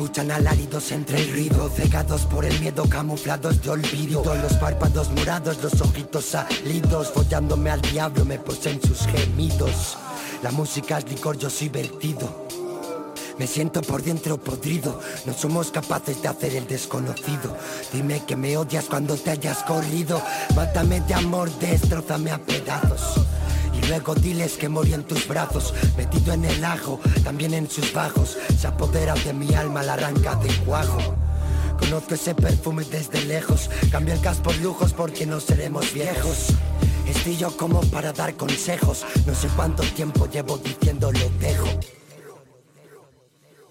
[0.00, 4.24] Escuchan alaridos entre el ruido, cegados por el miedo, camuflados de olvido.
[4.34, 9.98] Los párpados morados, los ojitos salidos, follándome al diablo, me poseen sus gemidos.
[10.42, 12.46] La música es licor, yo soy vertido.
[13.38, 17.54] Me siento por dentro podrido, no somos capaces de hacer el desconocido.
[17.92, 20.22] Dime que me odias cuando te hayas corrido.
[20.56, 23.26] Mátame de amor, destrozame a pedazos.
[23.74, 27.92] Y luego diles que morí en tus brazos, metido en el ajo, también en sus
[27.92, 28.36] bajos.
[28.58, 31.16] Se apodera de mi alma la arranca de cuajo.
[31.78, 36.48] Conozco ese perfume desde lejos, cambio el gas por lujos porque no seremos viejos.
[37.06, 41.99] Estoy yo como para dar consejos, no sé cuánto tiempo llevo diciendo lo dejo.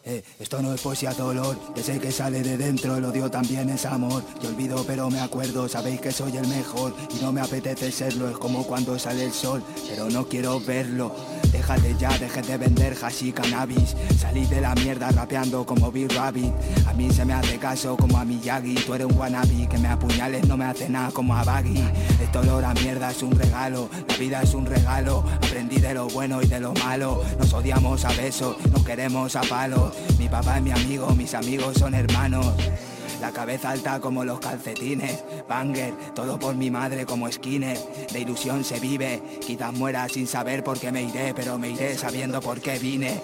[0.09, 3.69] Eh, esto no es poesía dolor, que sé que sale de dentro, el odio también
[3.69, 4.23] es amor.
[4.41, 8.27] Yo olvido pero me acuerdo, sabéis que soy el mejor y no me apetece serlo,
[8.27, 11.15] es como cuando sale el sol, pero no quiero verlo.
[11.51, 16.53] Déjate ya, deje de vender hash cannabis, salí de la mierda rapeando como Big Rabbit.
[16.87, 19.89] A mí se me hace caso como a Miyagi, tú eres un wannabe, que me
[19.89, 21.83] apuñales no me hace nada como a Baggy.
[22.19, 26.07] Esto olor a mierda es un regalo, la vida es un regalo, aprendí de lo
[26.07, 27.23] bueno y de lo malo.
[27.37, 29.98] Nos odiamos a besos, nos queremos a palos.
[30.17, 32.45] Mi papá es mi amigo, mis amigos son hermanos.
[33.21, 37.77] La cabeza alta como los calcetines, banger, todo por mi madre como Skinner.
[38.13, 41.97] De ilusión se vive, quizás muera sin saber por qué me iré, pero me iré
[41.97, 43.21] sabiendo por qué vine.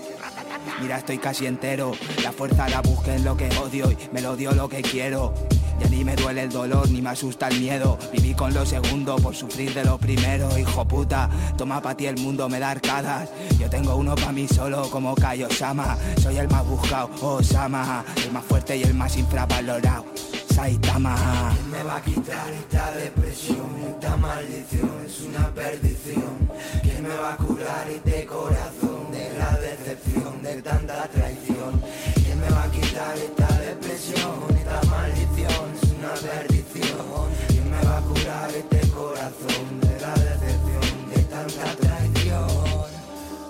[0.82, 4.36] Mira, estoy casi entero, la fuerza la busqué en lo que odio y me lo
[4.36, 5.34] dio lo que quiero.
[5.80, 7.98] Ya ni me duele el dolor, ni me asusta el miedo.
[8.12, 11.30] Viví con lo segundo por sufrir de lo primero, hijo puta.
[11.58, 13.30] Toma pa' ti el mundo, me da arcadas.
[13.60, 15.98] Yo tengo uno pa' mí solo, como Kai Osama.
[16.22, 18.06] Soy el más buscado, Osama.
[18.24, 20.06] El más fuerte y el más infravalorado.
[20.54, 21.54] Saitama.
[21.54, 23.76] ¿Quién me va a quitar esta depresión?
[23.90, 26.50] Esta maldición es una perdición.
[26.82, 31.82] ¿Quién me va a curar este corazón de la decepción de tanta traición?
[32.24, 33.55] ¿Quién me va a quitar esta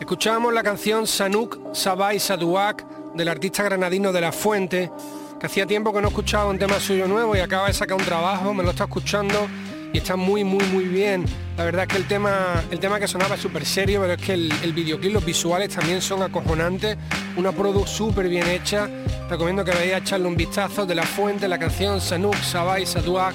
[0.06, 4.92] Escuchábamos la canción Sanuk Sabai Saduak del artista granadino de La Fuente,
[5.40, 8.06] que hacía tiempo que no escuchaba un tema suyo nuevo y acaba de sacar un
[8.06, 9.48] trabajo, me lo está escuchando
[9.92, 11.26] y está muy muy muy bien.
[11.58, 14.22] La verdad es que el tema, el tema que sonaba es súper serio, pero es
[14.22, 16.98] que el, el videoclip, los visuales también son acojonantes,
[17.36, 18.88] una produ súper bien hecha.
[19.28, 23.34] Recomiendo que vayáis a echarle un vistazo de La Fuente, la canción Sanuk Sabai Saduak.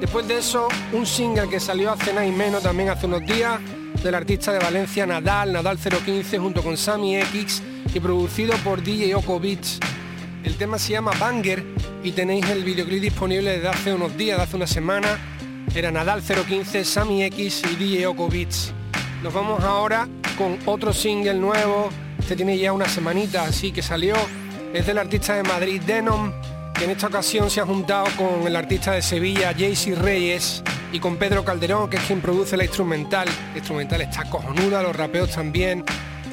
[0.00, 3.60] Después de eso, un single que salió hace nada y menos también hace unos días,
[4.02, 7.62] del artista de Valencia Nadal, Nadal 015, junto con Sammy X
[7.94, 9.40] y producido por DJ Oko.
[10.42, 11.64] El tema se llama Banger
[12.02, 15.18] y tenéis el videoclip disponible desde hace unos días, de hace una semana.
[15.74, 18.72] Era Nadal 015, Sammy X y DJ Oko Beats.
[19.22, 21.90] Nos vamos ahora con otro single nuevo.
[22.18, 24.16] Este tiene ya una semanita, así que salió.
[24.74, 26.32] Es del artista de Madrid, Denom,
[26.74, 31.00] que en esta ocasión se ha juntado con el artista de Sevilla, Jaycee Reyes, y
[31.00, 33.26] con Pedro Calderón, que es quien produce la instrumental.
[33.52, 35.84] La instrumental está cojonuda, los rapeos también.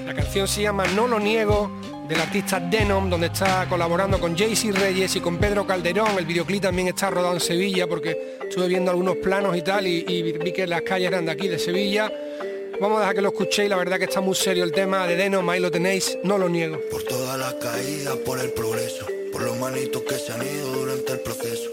[0.05, 1.71] La canción se llama No lo niego,
[2.09, 6.17] del artista Denom, donde está colaborando con Jaycee Reyes y con Pedro Calderón.
[6.17, 10.03] El videoclip también está rodado en Sevilla porque estuve viendo algunos planos y tal y,
[10.03, 12.11] vi que las calles eran de aquí, de Sevilla.
[12.81, 15.17] Vamos a dejar que lo escuchéis, la verdad que está muy serio el tema de
[15.17, 16.79] Denom, ahí lo tenéis, no lo niego.
[16.89, 21.11] Por todas las caídas, por el progreso, por los manitos que se han ido durante
[21.11, 21.68] el proceso,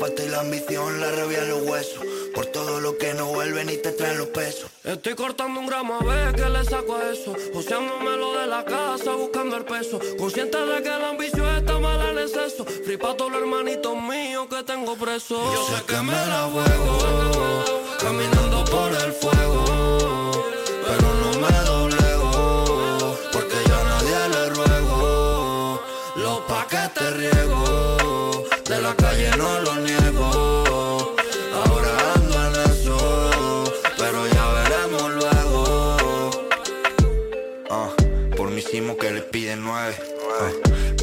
[0.00, 2.02] falta y la ambición, la rabia en los huesos,
[2.34, 4.70] por todo lo que no vuelve ni te traen los pesos.
[4.82, 7.36] Estoy cortando un gramo a ver qué le saco a eso.
[7.52, 10.00] Joseándome lo de la casa, buscando el peso.
[10.18, 12.64] Consciente de que la ambición está mala en exceso.
[12.64, 15.38] Free pa' todos los hermanitos míos que tengo presos.
[15.54, 17.64] Yo sé que me la juego,
[18.00, 19.39] caminando por el fuego.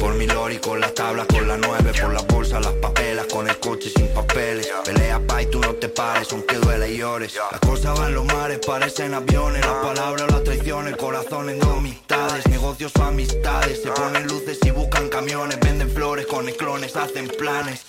[0.00, 3.48] Por mi lori con las tablas, con las nueve, por las bolsas, las papelas, con
[3.48, 4.68] el coche sin papeles.
[4.84, 7.34] Pelea pa' y tú no te pares, aunque duele y llores.
[7.50, 9.64] Las cosas van los mares, parecen aviones.
[9.64, 12.46] Las palabras, las traiciones, corazones, no amistades.
[12.46, 15.58] Negocios o amistades, se ponen luces y buscan camiones.
[15.60, 17.84] Venden flores con clones, hacen planes.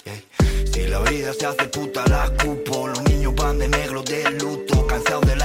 [0.72, 2.88] Si la vida se hace puta, la escupo.
[2.88, 5.36] Los niños van de negro de luto, cansados de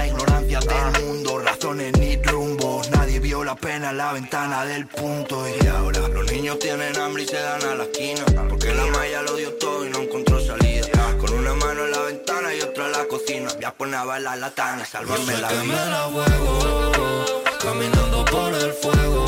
[0.61, 1.39] del mundo.
[1.39, 5.45] Razones ni rumbos, nadie vio la pena en la ventana del punto.
[5.49, 8.25] Y ahora los niños tienen hambre y se dan a la esquina.
[8.49, 10.87] Porque la malla lo dio todo y no encontró salida.
[11.19, 13.49] Con una mano en la ventana y otra en la cocina.
[13.55, 15.63] Voy a poner a bailar la tana, salvarme la vida.
[15.65, 19.27] me la juego, caminando por el fuego,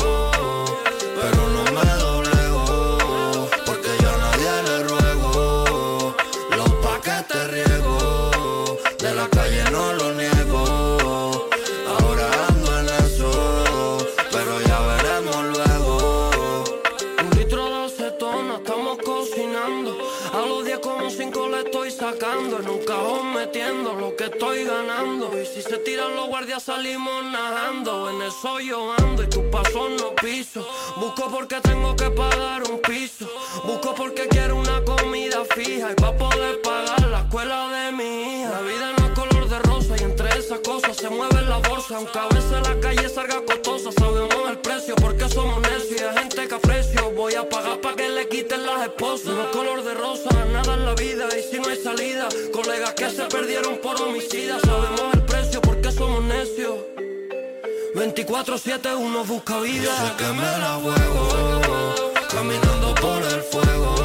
[25.97, 28.09] tiran los guardias salimos nadando.
[28.11, 30.67] En eso yo ando y tu paso no piso.
[30.97, 33.27] Busco porque tengo que pagar un piso.
[33.65, 35.91] Busco porque quiero una comida fija.
[35.91, 38.51] Y pa' poder pagar la escuela de mi hija.
[38.51, 41.95] La vida no es color de rosa y entre esas cosas se mueve la bolsa.
[41.97, 46.17] Aunque a veces la calle salga costosa, sabemos el precio porque somos necios y hay
[46.17, 47.11] gente que aprecio.
[47.15, 49.33] Voy a pagar para que le quiten las esposas.
[49.33, 52.29] No es color de rosa, nada en la vida y si no hay salida.
[52.53, 55.16] Colegas que se perdieron por homicida, sabemos
[55.97, 56.75] somos necios.
[57.95, 59.83] 24-7 uno busca vida.
[59.83, 63.95] Yo sé que me la juego, caminando por el fuego,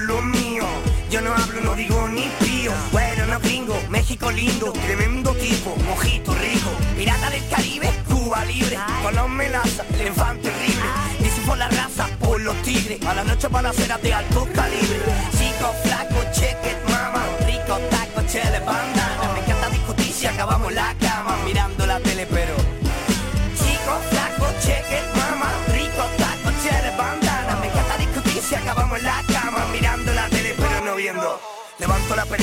[0.00, 0.64] por lo mío.
[1.10, 2.72] Yo no hablo, no digo ni pío.
[2.92, 6.70] Bueno, no gringo, México lindo, tremendo tipo, mojito rico.
[6.96, 8.78] Pirata del Caribe, Cuba libre.
[9.02, 11.30] Con los melaza, el infante terrible.
[11.34, 13.04] Si por la raza, por los tigres.
[13.04, 15.00] A la noche balaceras de alto calibre.
[15.32, 16.69] Chico, flaco, check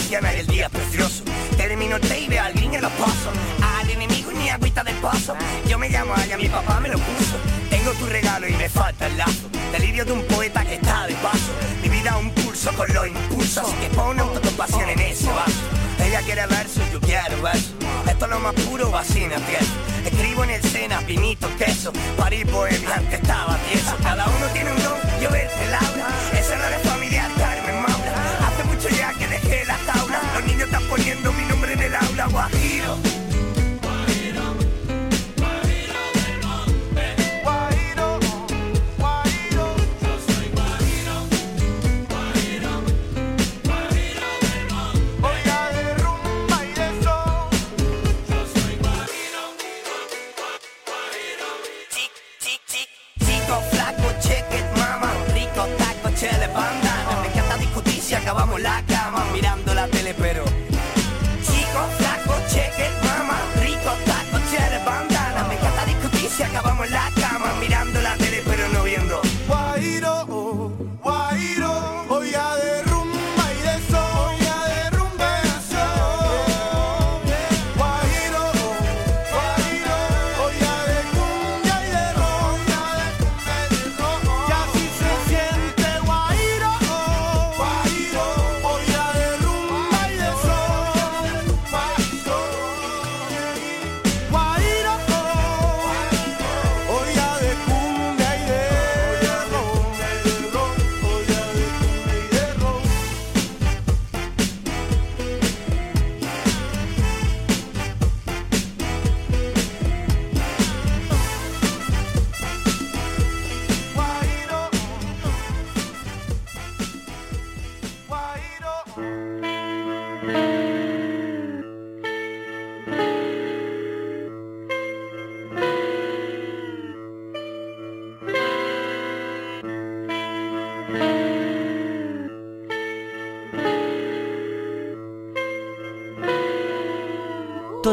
[0.09, 1.23] Y el día es precioso
[1.57, 5.35] Termino el té y veo al en los pozos Al enemigo ni agüita del pozo
[5.67, 7.35] Yo me llamo Aya, mi papá me lo puso
[7.69, 11.13] Tengo tu regalo y me falta el lazo Delirio de un poeta que está de
[11.15, 11.51] paso
[11.83, 16.21] Mi vida un pulso con los impulsos Así que pon autocompasión en ese vaso ella
[16.21, 17.73] quiere verso, yo quiero verso.
[18.09, 19.35] Esto es lo más puro, vacina.
[20.05, 21.91] Escribo en el Sena, pinito, queso.
[22.15, 23.93] París bohemia, antes estaba tieso.
[24.01, 25.53] Cada uno tiene un don, yo verte.
[26.39, 27.29] Esa no es familiar,
[32.27, 32.97] el aula, guajiro.
[37.43, 38.19] Guajiro,
[38.97, 39.65] guajiro.
[40.01, 41.15] Yo soy guajiro,
[42.09, 42.73] guajiro,
[43.65, 45.27] guajiro del monte.
[45.27, 47.49] Oiga de rumba y de sol.
[48.29, 49.43] Yo soy guajiro,
[50.87, 51.49] guajiro.
[53.25, 55.11] Chico, flaco, check it, mama.
[55.33, 57.21] Rico, taco, chele, bandana.
[57.21, 59.25] Me encanta discutir si acabamos la cama.
[59.33, 60.43] Mirando la tele, pero
[66.89, 67.16] si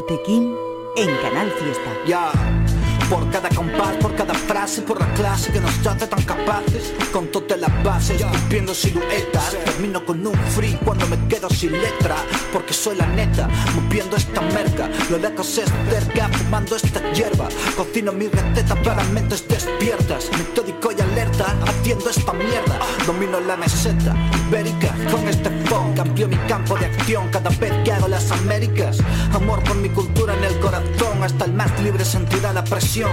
[0.06, 0.54] King
[0.96, 1.90] en Canal Fiesta.
[2.06, 2.30] Ya.
[3.08, 3.48] Por cada
[4.00, 6.92] por cada frase, por la clase que nos hace tan capaces.
[7.12, 9.56] Con todas las bases, cumpliendo siluetas.
[9.64, 12.16] Termino con un free cuando me quedo sin letra
[12.52, 14.88] Porque soy la neta, moviendo esta merca.
[15.10, 17.48] Lo lejos es cerca, fumando esta hierba.
[17.76, 20.30] Cocino mi receta para mentes despiertas.
[20.36, 22.78] Metódico y alerta, haciendo esta mierda.
[23.06, 24.14] Domino la meseta
[24.48, 28.98] ibérica con este phone Cambio mi campo de acción cada vez que hago las Américas.
[29.32, 33.10] Amor por mi cultura en el corazón Hasta el más libre sentirá la presión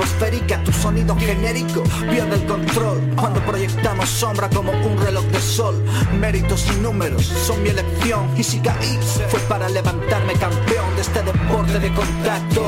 [0.00, 5.84] atmosférica, tu sonido genérico pierde el control cuando proyectamos sombra como un reloj de sol.
[6.18, 8.98] Méritos y números son mi elección y si caí
[9.28, 12.62] fue para levantarme campeón de este deporte de contacto.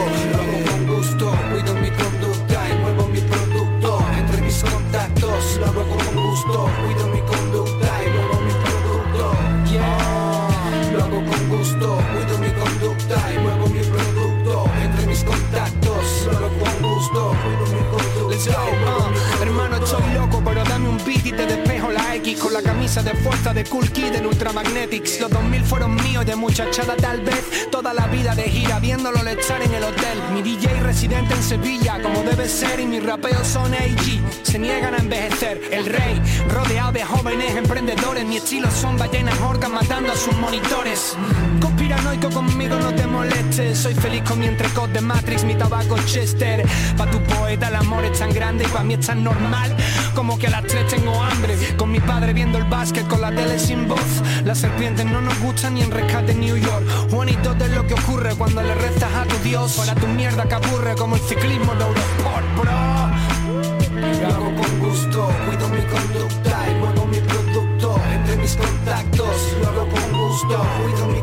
[1.51, 1.75] Cuido
[23.01, 25.19] de fuerza de Cool Kid en Ultramagnetics.
[25.19, 29.63] Los 2000 fueron míos de muchachada tal vez, toda la vida de gira viéndolo echar
[29.63, 30.19] en el hotel.
[30.35, 34.21] Mi DJ residente en Sevilla, como debe ser, y mis rapeos son AG.
[34.43, 36.21] Se niegan a envejecer, el rey,
[36.51, 38.27] rodeado de jóvenes emprendedores.
[38.27, 41.17] Mi estilo son ballenas orcas matando a sus monitores.
[41.61, 43.79] Conspiranoico conmigo, no te molestes.
[43.79, 46.65] Soy feliz con mi entrecot de Matrix, mi tabaco Chester.
[46.99, 49.75] Pa' tu poeta el amor es tan grande y pa' mí es tan normal.
[50.15, 51.57] Como que a las tres tengo hambre.
[51.79, 54.13] Con mi padre viendo el básquet con la tele sin voz.
[54.45, 56.85] Las serpientes no nos gustan ni en rescate en New York.
[57.13, 59.75] Juanito de lo que ocurre cuando le rezas a tu Dios.
[59.75, 62.73] Para tu mierda que aburre como el ciclismo de Eurosport, bro.
[64.21, 69.37] Lo hago con gusto, cuido mi conducta y muevo mi producto entre mis contactos.
[69.61, 71.22] Lo hago con gusto, cuido mi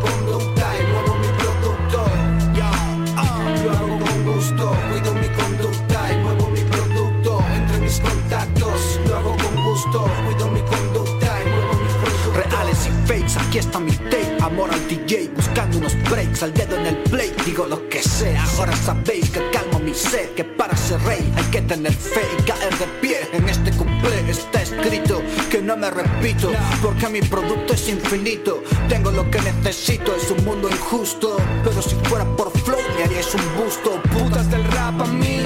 [13.79, 14.37] mi tape.
[14.41, 18.43] Amor al DJ, buscando unos breaks, al dedo en el play, digo lo que sea.
[18.57, 22.43] Ahora sabéis que calmo mi sed, que para ser rey hay que tener fe y
[22.43, 23.17] caer de pie.
[23.33, 26.51] En este cumple está escrito que no me repito,
[26.81, 28.63] porque mi producto es infinito.
[28.87, 31.37] Tengo lo que necesito, es un mundo injusto.
[31.63, 34.01] Pero si fuera por flow, me haríais un busto.
[34.13, 35.43] Putas del rap a mí,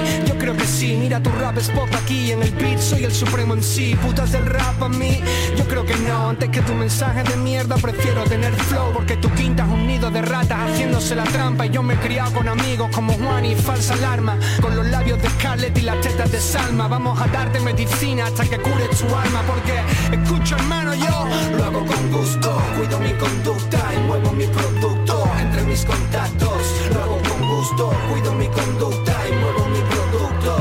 [0.66, 0.96] que.
[0.96, 3.94] Mira tu rap es pop aquí, en el beat soy el supremo en sí.
[3.96, 5.20] Putas del rap a mí,
[5.56, 6.30] yo creo que no.
[6.30, 8.92] Antes que tu mensaje de mierda, prefiero tener flow.
[8.92, 11.66] Porque tu quinta es un nido de ratas haciéndose la trampa.
[11.66, 14.38] Y yo me he criado con amigos como Juan y falsa alarma.
[14.60, 16.88] Con los labios de Scarlett y las tetas de Salma.
[16.88, 19.42] Vamos a darte medicina hasta que cure tu alma.
[19.46, 19.74] Porque
[20.16, 22.62] escucho, hermano, yo lo hago con gusto.
[22.76, 26.62] Cuido mi conducta y muevo mi producto entre mis contactos.
[26.92, 30.53] Lo hago con gusto, cuido mi conducta y muevo mi producto.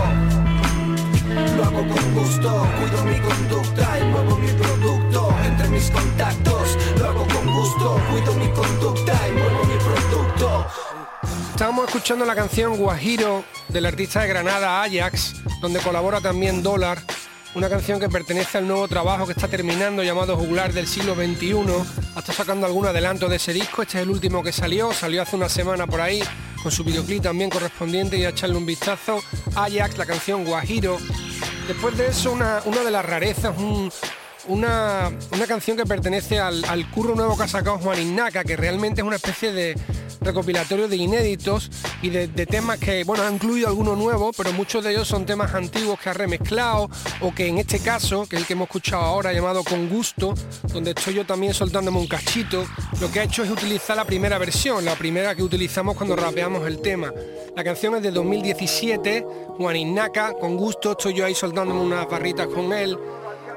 [1.55, 6.77] Lo hago con gusto, cuido mi conducta y muevo mi producto entre mis contactos.
[6.97, 10.65] Lo hago con gusto, cuido mi conducta y muevo mi producto.
[11.51, 16.99] Estábamos escuchando la canción Guajiro del artista de Granada Ajax, donde colabora también Dólar,
[17.55, 21.55] una canción que pertenece al nuevo trabajo que está terminando llamado Juglar del siglo XXI.
[22.17, 25.35] Está sacando algún adelanto de ese disco, este es el último que salió, salió hace
[25.35, 26.23] una semana por ahí,
[26.63, 29.21] con su videoclip también correspondiente y a echarle un vistazo.
[29.53, 30.97] Ajax, la canción Guajiro.
[31.67, 33.91] Después de eso, una, una de las rarezas, un,
[34.47, 38.55] una, una, canción que pertenece al, al, curro nuevo que ha sacado Juan Ignaca, que
[38.55, 39.75] realmente es una especie de
[40.23, 41.69] recopilatorio de inéditos
[42.01, 45.53] y de, temas que, bueno, ha incluido algunos nuevos, pero muchos de ellos son temas
[45.53, 46.89] antiguos que ha remezclado
[47.21, 50.33] o que en este caso, que es el que hemos escuchado ahora, llamado Con Gusto,
[50.71, 52.65] donde estoy yo también soltándome un cachito,
[52.99, 56.65] lo que ha hecho es utilizar la primera versión, la primera que utilizamos cuando rapeamos
[56.67, 57.11] el tema.
[57.55, 59.25] La canción es de 2017,
[59.57, 62.97] Juan Ignaca, Con Gusto, estoy yo ahí soltándome unas barritas con él.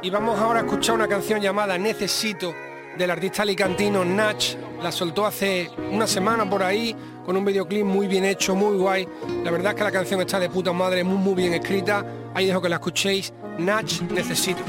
[0.06, 2.54] Y vamos ahora a escuchar una canción llamada Necesito
[2.96, 4.40] del artista alicantino Nach.
[4.80, 6.94] La soltó hace una semana por ahí
[7.24, 9.08] con un videoclip muy bien hecho, muy guay.
[9.42, 12.06] La verdad es que la canción está de puta madre, muy muy bien escrita.
[12.34, 13.32] Ahí dejo que la escuchéis.
[13.58, 14.62] Nach, necesito.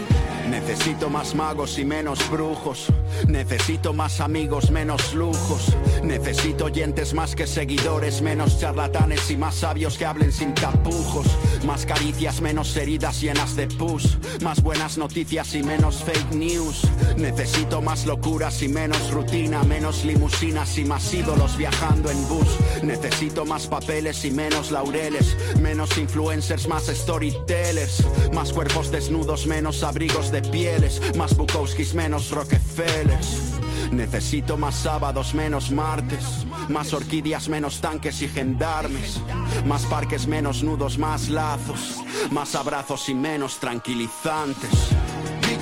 [0.49, 2.87] Necesito más magos y menos brujos.
[3.27, 5.75] Necesito más amigos, menos lujos.
[6.03, 11.27] Necesito oyentes más que seguidores, menos charlatanes y más sabios que hablen sin tapujos.
[11.65, 14.17] Más caricias, menos heridas llenas de pus.
[14.41, 16.83] Más buenas noticias y menos fake news.
[17.17, 22.47] Necesito más locuras y menos rutina, menos limusinas y más ídolos viajando en bus.
[22.83, 28.05] Necesito más papeles y menos laureles, menos influencers, más storytellers.
[28.33, 33.53] Más cuerpos desnudos, menos abrigos de pieles, más Bukowskis, menos Rockefellers.
[33.91, 39.21] Necesito más sábados, menos martes, Más orquídeas, menos tanques y gendarmes.
[39.65, 42.03] Más parques, menos nudos, más lazos.
[42.31, 44.69] Más abrazos y menos tranquilizantes.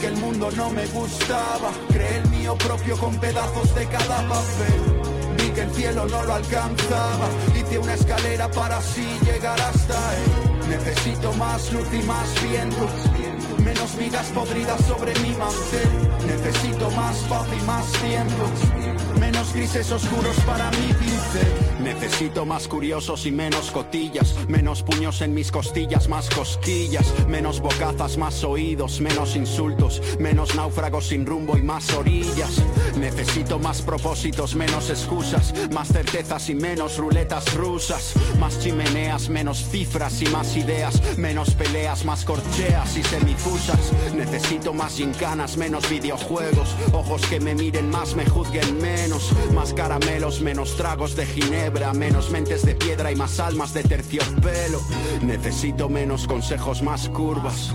[0.02, 5.36] Que el mundo no me gustaba, creé el mío propio con pedazos de cada papel.
[5.38, 10.70] Vi que el cielo no lo alcanzaba, hice una escalera para así llegar hasta él.
[10.70, 12.90] Necesito más luz y más viento,
[13.66, 15.90] menos migas podridas sobre mi mantel.
[16.28, 18.46] Necesito más paz y más tiempo,
[19.56, 21.66] grises oscuros para mi pincel.
[21.80, 28.18] Necesito más curiosos y menos cotillas, menos puños en mis costillas, más cosquillas, menos bocazas,
[28.18, 32.62] más oídos, menos insultos, menos náufragos sin rumbo y más orillas.
[32.98, 40.22] Necesito más propósitos, menos excusas, más certezas y menos ruletas rusas, más chimeneas, menos cifras
[40.22, 43.92] y más ideas, menos peleas, más corcheas y semifusas.
[44.16, 50.42] Necesito más gincanas, menos videojuegos, ojos que me miren más, me juzguen menos, más caramelos,
[50.42, 54.80] menos tragos de ginebra, menos mentes de piedra y más almas de terciopelo.
[55.22, 57.74] Necesito menos consejos, más curvas.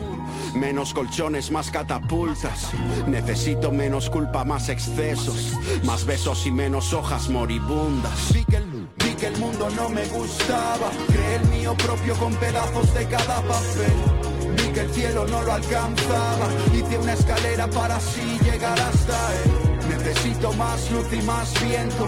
[0.54, 2.70] Menos colchones, más catapultas.
[3.06, 5.56] Necesito menos culpa, más excesos.
[5.84, 8.32] Más besos y menos hojas moribundas.
[8.32, 13.42] Vi que, el, mundo no me gustaba, creé el mío propio con pedazos de cada
[13.42, 14.56] papel.
[14.56, 19.69] Vi que el cielo no lo alcanzaba, hice una escalera para así llegar hasta él.
[20.02, 22.06] Necesito más luz y más viento,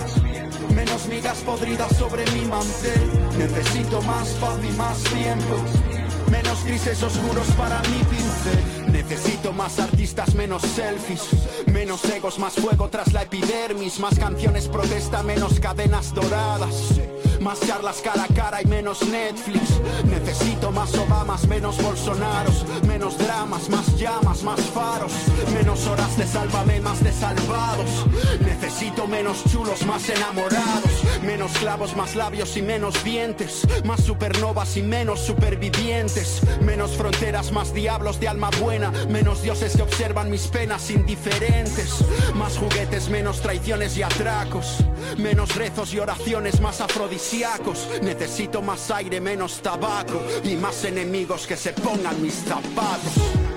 [0.74, 3.10] menos migas podridas sobre mi mantel.
[3.36, 5.56] Necesito más paz y más tiempo,
[6.30, 8.92] menos grises oscuros para mi pincel.
[8.92, 11.28] Necesito más artistas, menos selfies,
[11.66, 16.98] menos egos, más fuego tras la epidermis, más canciones protesta, menos cadenas doradas,
[17.42, 19.80] más charlas cara a cara y menos Netflix.
[20.04, 25.12] Necesito más Obamas, menos Bolsonaros, menos dramas, más llamas, más faros,
[25.52, 28.06] menos horas de sálvame, más de salvados.
[28.40, 34.82] Necesito menos chulos, más enamorados, menos clavos, más labios y menos dientes, más supernovas y
[34.82, 40.90] menos supervivientes, menos fronteras, más diablos de alma buena, menos dioses que observan mis penas
[40.90, 44.78] indiferentes, más juguetes, menos traiciones y atracos,
[45.18, 47.88] menos rezos y oraciones, más afrodisíacos.
[48.02, 53.51] Necesito más aire, menos tabaco y más enemigos que se pongan mis zapatos.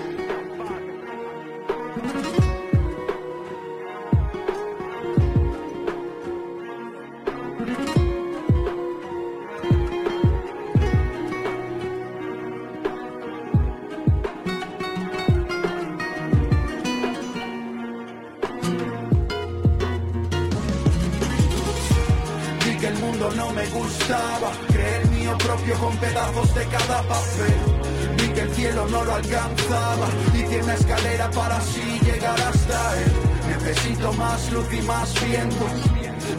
[34.56, 35.66] Y más viento,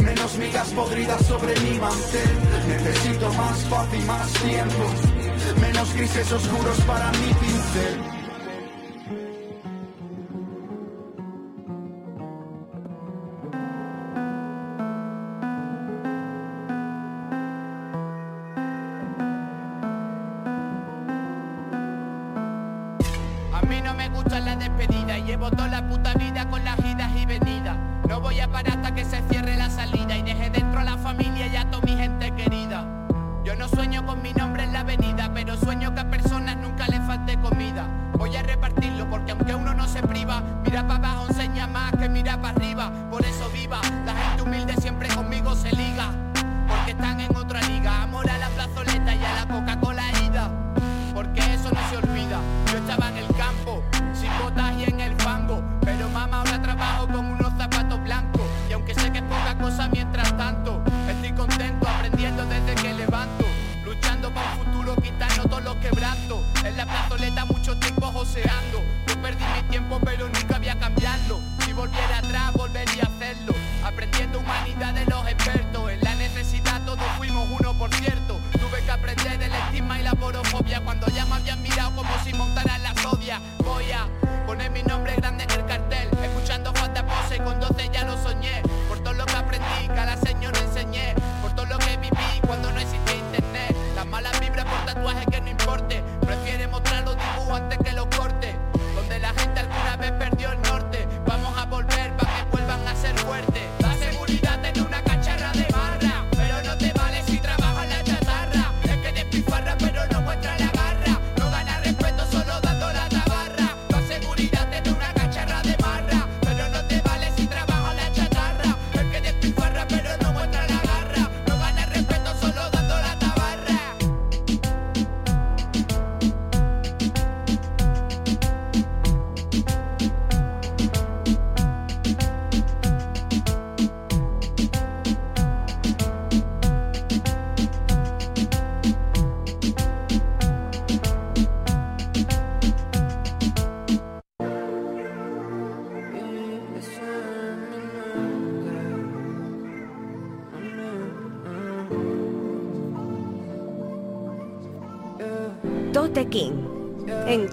[0.02, 2.30] menos migas podridas sobre mi mantel.
[2.66, 8.15] Necesito más paz y más tiempo, menos grises oscuros para mi pincel.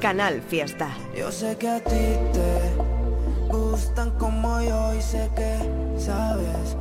[0.03, 0.89] Canal Fiesta.
[1.17, 5.57] Yo sé que a ti te gustan como yo y sé que
[5.97, 6.75] sabes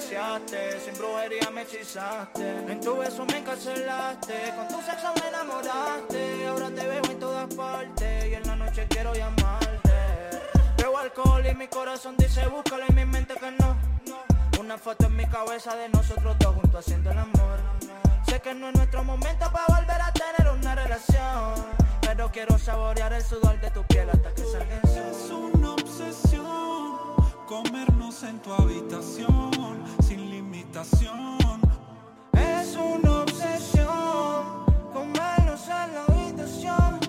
[0.00, 2.70] sin brujería me hechizaste.
[2.70, 6.46] En tu beso me encarcelaste, con tu sexo me enamoraste.
[6.46, 9.92] Ahora te veo en todas partes y en la noche quiero llamarte.
[10.76, 13.76] Veo alcohol y mi corazón dice búscalo en mi mente que no
[14.60, 17.58] Una foto en mi cabeza de nosotros dos juntos haciendo el amor.
[18.26, 21.54] Sé que no es nuestro momento para volver a tener una relación
[22.02, 25.50] pero quiero saborear el sudor de tu piel hasta que salga el Es sol.
[25.54, 26.97] una obsesión
[27.48, 29.50] comernos en tu habitación
[30.06, 31.38] sin limitación.
[32.34, 37.00] Es una obsesión comernos en la habitación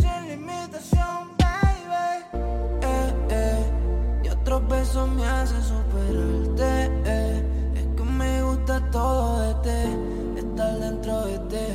[0.00, 2.40] sin limitación, baby.
[2.82, 3.72] eh, eh.
[4.24, 6.90] Y otros besos me hacen superarte.
[7.04, 7.72] eh.
[7.74, 11.66] Es que me gusta todo de ti, estar dentro de ti,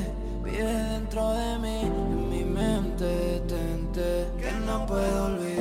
[0.46, 5.53] vive dentro de mí, en mi mente detente, que no puedo olvidarte.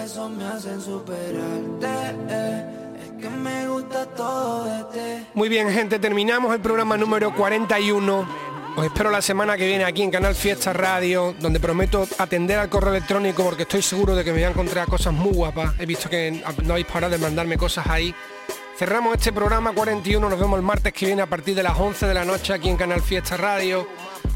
[0.00, 1.86] Besos me hacen superarte.
[2.28, 2.80] Es.
[5.34, 8.26] Muy bien, gente, terminamos el programa número 41.
[8.76, 12.70] Os espero la semana que viene aquí en Canal Fiesta Radio, donde prometo atender al
[12.70, 15.74] correo electrónico porque estoy seguro de que me voy a encontrar cosas muy guapas.
[15.78, 18.14] He visto que no habéis parado de mandarme cosas ahí.
[18.78, 22.06] Cerramos este programa 41, nos vemos el martes que viene a partir de las 11
[22.06, 23.86] de la noche aquí en Canal Fiesta Radio.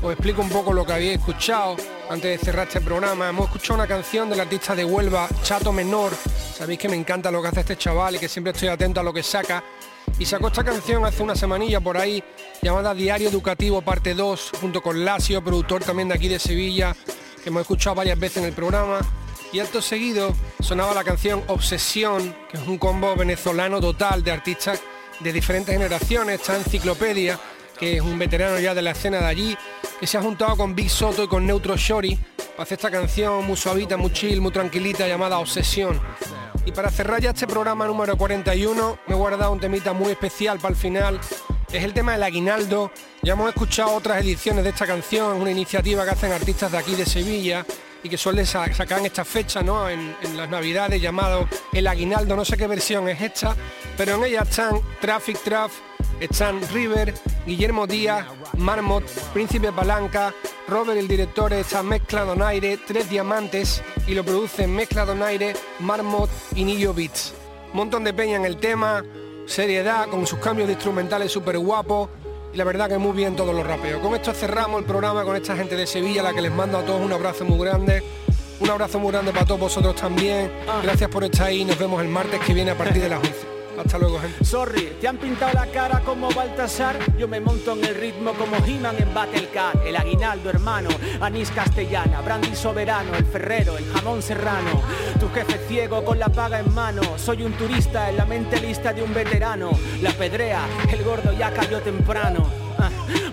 [0.05, 1.77] Os explico un poco lo que habéis escuchado
[2.11, 3.31] antes de cerrar este programa.
[3.31, 6.13] Hemos escuchado una canción del artista de Huelva, Chato Menor.
[6.55, 9.03] Sabéis que me encanta lo que hace este chaval y que siempre estoy atento a
[9.03, 9.65] lo que saca.
[10.19, 12.23] Y sacó esta canción hace una semanilla por ahí,
[12.61, 16.95] llamada Diario Educativo Parte 2, junto con Lasio, productor también de aquí de Sevilla,
[17.43, 18.99] que hemos escuchado varias veces en el programa.
[19.55, 24.83] Y acto seguido sonaba la canción Obsesión, que es un combo venezolano total de artistas
[25.21, 26.41] de diferentes generaciones.
[26.41, 27.41] Está Enciclopedia,
[27.79, 29.59] que es un veterano ya de la escena de allí,
[29.99, 33.47] que se ha juntado con Big Soto y con Neutro Shori para hacer esta canción
[33.47, 36.01] muy suavita, muy chill, muy tranquilita, llamada Obsesión.
[36.67, 40.59] Y para cerrar ya este programa número 41, me he guardado un temita muy especial
[40.59, 41.21] para el final.
[41.73, 42.91] Es el tema del aguinaldo.
[43.23, 46.95] Ya hemos escuchado otras ediciones de esta canción, una iniciativa que hacen artistas de aquí
[46.95, 47.67] de Sevilla
[48.05, 49.89] y que suelen sa- sacar en esta fecha, ¿no?
[49.89, 53.57] En, las navidades llamado El Aguinaldo, no sé qué versión es esta,
[53.97, 55.73] pero en ella están Traffic Traf,
[56.21, 57.15] están River,
[57.47, 58.27] Guillermo Díaz,
[58.59, 60.35] Marmot, Príncipe Palanca,
[60.69, 66.65] Robert el director está Mezcla Donaire, Tres Diamantes y lo producen Mezcla Donaire, Marmot y
[66.65, 67.33] Nillo Beats.
[67.73, 69.03] Montón de peña en el tema,
[69.47, 72.11] seriedad, con sus cambios de instrumentales súper guapos
[72.55, 74.01] y la verdad que muy bien todos los rapeos.
[74.01, 76.79] Con esto cerramos el programa con esta gente de Sevilla, a la que les mando
[76.79, 78.03] a todos un abrazo muy grande.
[78.61, 80.53] Un abrazo muy grande para todos vosotros también.
[80.83, 81.65] Gracias por estar ahí.
[81.65, 83.54] Nos vemos el martes que viene a partir de las 11.
[83.79, 84.45] Hasta luego, gente.
[84.45, 86.97] Sorry, te han pintado la cara como Baltasar.
[87.19, 89.77] Yo me monto en el ritmo como He-Man en Battle Cat.
[89.85, 90.91] El aguinaldo, hermano.
[91.21, 93.15] Anís castellana, brandy soberano.
[93.15, 94.81] El ferrero, el jamón serrano.
[95.19, 97.03] Tu jefe ciego con la paga en mano.
[97.17, 99.71] Soy un turista en la mente lista de un veterano.
[100.03, 102.65] La pedrea, el gordo ya cayó temprano.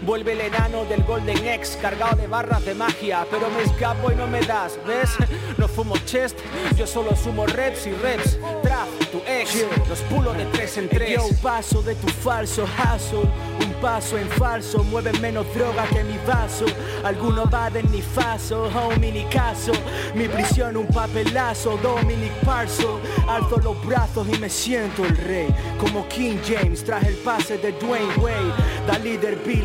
[0.04, 4.16] Vuelve el enano del Golden X cargado de barras de magia, pero me escapo y
[4.16, 5.12] no me das, ¿ves?
[5.58, 6.39] No fumo chest,
[6.76, 8.39] yo solo sumo reps y reps.
[8.64, 11.12] Trap, tu ex, los pulo de tres en tres.
[11.12, 13.30] Yo paso de tu falso hustle,
[13.64, 16.66] un paso en falso, mueve menos droga que mi vaso.
[17.04, 19.72] Algunos vaden ni faso, homie ni caso.
[20.16, 22.99] Mi prisión un papelazo, Dominic Parso.
[23.28, 25.56] Alzo los brazos y me siento el rey.
[25.80, 28.54] Como King James, traje el pase de Dwayne Wade.
[28.88, 29.64] Da líder, be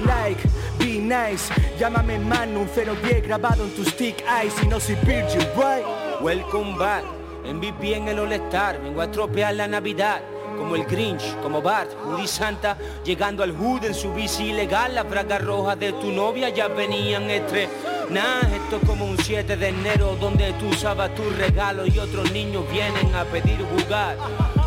[0.79, 1.53] be nice.
[1.79, 4.55] Llámame man, un 010 grabado en tu stick eyes.
[4.63, 5.85] Y no soy Virgin, right?
[6.21, 7.05] Welcome back,
[7.45, 10.21] MVP en el All-Star, vengo a estropear la Navidad.
[10.57, 15.07] Como el Grinch, como Bart, Woody Santa, llegando al hood en su bici ilegal, las
[15.07, 17.69] bragas rojas de tu novia ya venían entre...
[18.11, 22.31] Nah, esto es como un 7 de enero donde tú usabas tu regalo y otros
[22.31, 24.17] niños vienen a pedir jugar.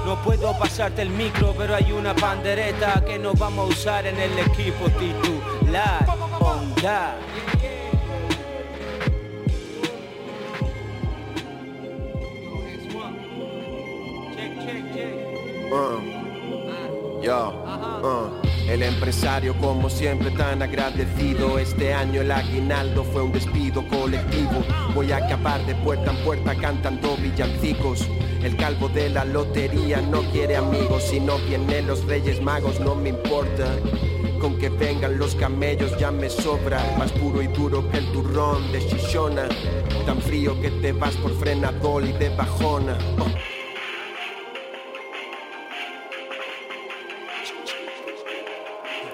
[0.06, 4.18] No puedo pasarte el micro, pero hay una pandereta que nos vamos a usar en
[4.20, 6.06] el equipo titular.
[6.40, 7.16] Onda.
[15.72, 17.54] Uh, yo,
[18.02, 21.58] uh, el empresario como siempre tan agradecido.
[21.58, 24.64] Este año el aguinaldo fue un despido colectivo.
[24.94, 28.08] Voy a acabar de puerta en puerta cantando villancicos.
[28.44, 31.04] El calvo de la lotería no quiere amigos.
[31.04, 33.66] Si no vienen los reyes magos no me importa.
[34.40, 36.80] Con que vengan los camellos ya me sobra.
[36.98, 39.50] Más puro y duro que el turrón de Shishona
[40.06, 42.98] Tan frío que te vas por frenador y de bajona.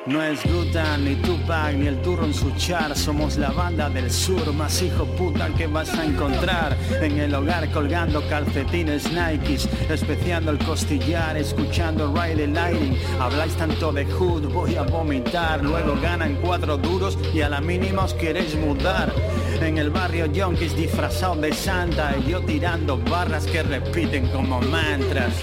[0.08, 2.96] No es Ruta, ni Tupac, ni el turro en su char.
[2.96, 6.78] Somos la banda del sur, más hijo puta que vas a encontrar.
[7.02, 14.06] En el hogar colgando calcetines Nikes Especiando el costillar, escuchando Ride Lighting Habláis tanto de
[14.06, 15.64] hood, voy a vomitar.
[15.64, 19.12] Luego ganan cuatro duros y a la mínima os queréis mudar.
[19.60, 25.34] En el barrio yonkis disfrazado de santa Y yo tirando barras que repiten como mantras.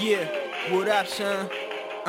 [0.00, 0.47] Yeah,
[1.06, 1.48] son?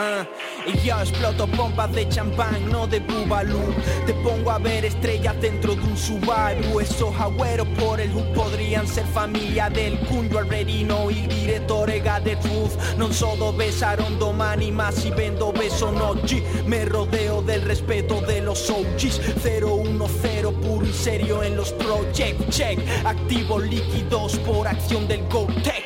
[0.01, 0.25] Ah,
[0.65, 3.73] y yo exploto bombas de champán, no de bubalú
[4.05, 6.79] Te pongo a ver estrellas dentro de un Subaru.
[6.79, 12.35] Esos agüeros por el hood podrían ser familia del cunyo already know Il direttore the
[12.37, 12.77] truth.
[12.97, 17.61] Non so dove sarò un domani ma si ven dove sono oggi Me rodeo del
[17.61, 24.67] respeto de los OGs 010 puro y serio en los project Check, activo líquidos por
[24.67, 25.78] acción del Oh.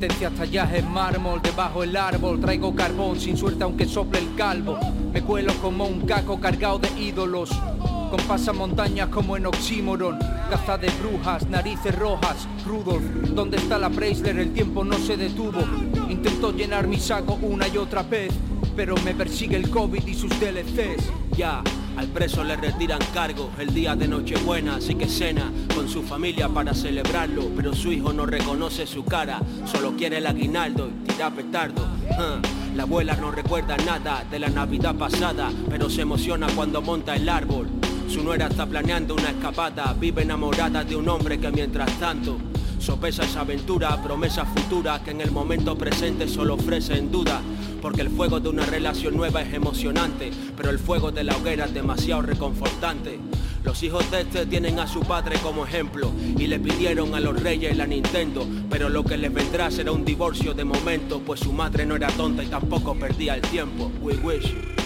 [0.00, 2.40] Sentencia tallaje en mármol debajo el árbol.
[2.40, 4.78] Traigo carbón sin suerte aunque sople el calvo.
[5.12, 7.50] Me cuelo como un caco cargado de ídolos.
[8.10, 10.18] Con pasamontañas como en oxímoron.
[10.48, 12.48] Caza de brujas, narices rojas.
[12.66, 14.38] Rudolf, ¿dónde está la Preisler?
[14.38, 15.60] El tiempo no se detuvo.
[16.08, 18.32] Intento llenar mi saco una y otra vez
[18.74, 21.62] Pero me persigue el COVID y sus DLCs Ya,
[22.00, 26.48] al preso le retiran cargo el día de Nochebuena, así que cena con su familia
[26.48, 31.30] para celebrarlo, pero su hijo no reconoce su cara, solo quiere el aguinaldo y tira
[31.30, 31.86] petardo.
[32.74, 37.28] La abuela no recuerda nada de la Navidad pasada, pero se emociona cuando monta el
[37.28, 37.68] árbol.
[38.08, 42.38] Su nuera está planeando una escapada, vive enamorada de un hombre que mientras tanto
[42.78, 47.42] sopesa esa aventura, promesas futuras que en el momento presente solo ofrecen duda.
[47.80, 51.64] Porque el fuego de una relación nueva es emocionante, pero el fuego de la hoguera
[51.64, 53.18] es demasiado reconfortante.
[53.64, 57.42] Los hijos de este tienen a su padre como ejemplo y le pidieron a los
[57.42, 61.52] reyes la Nintendo, pero lo que les vendrá será un divorcio de momento, pues su
[61.52, 63.90] madre no era tonta y tampoco perdía el tiempo.
[64.00, 64.79] We wish.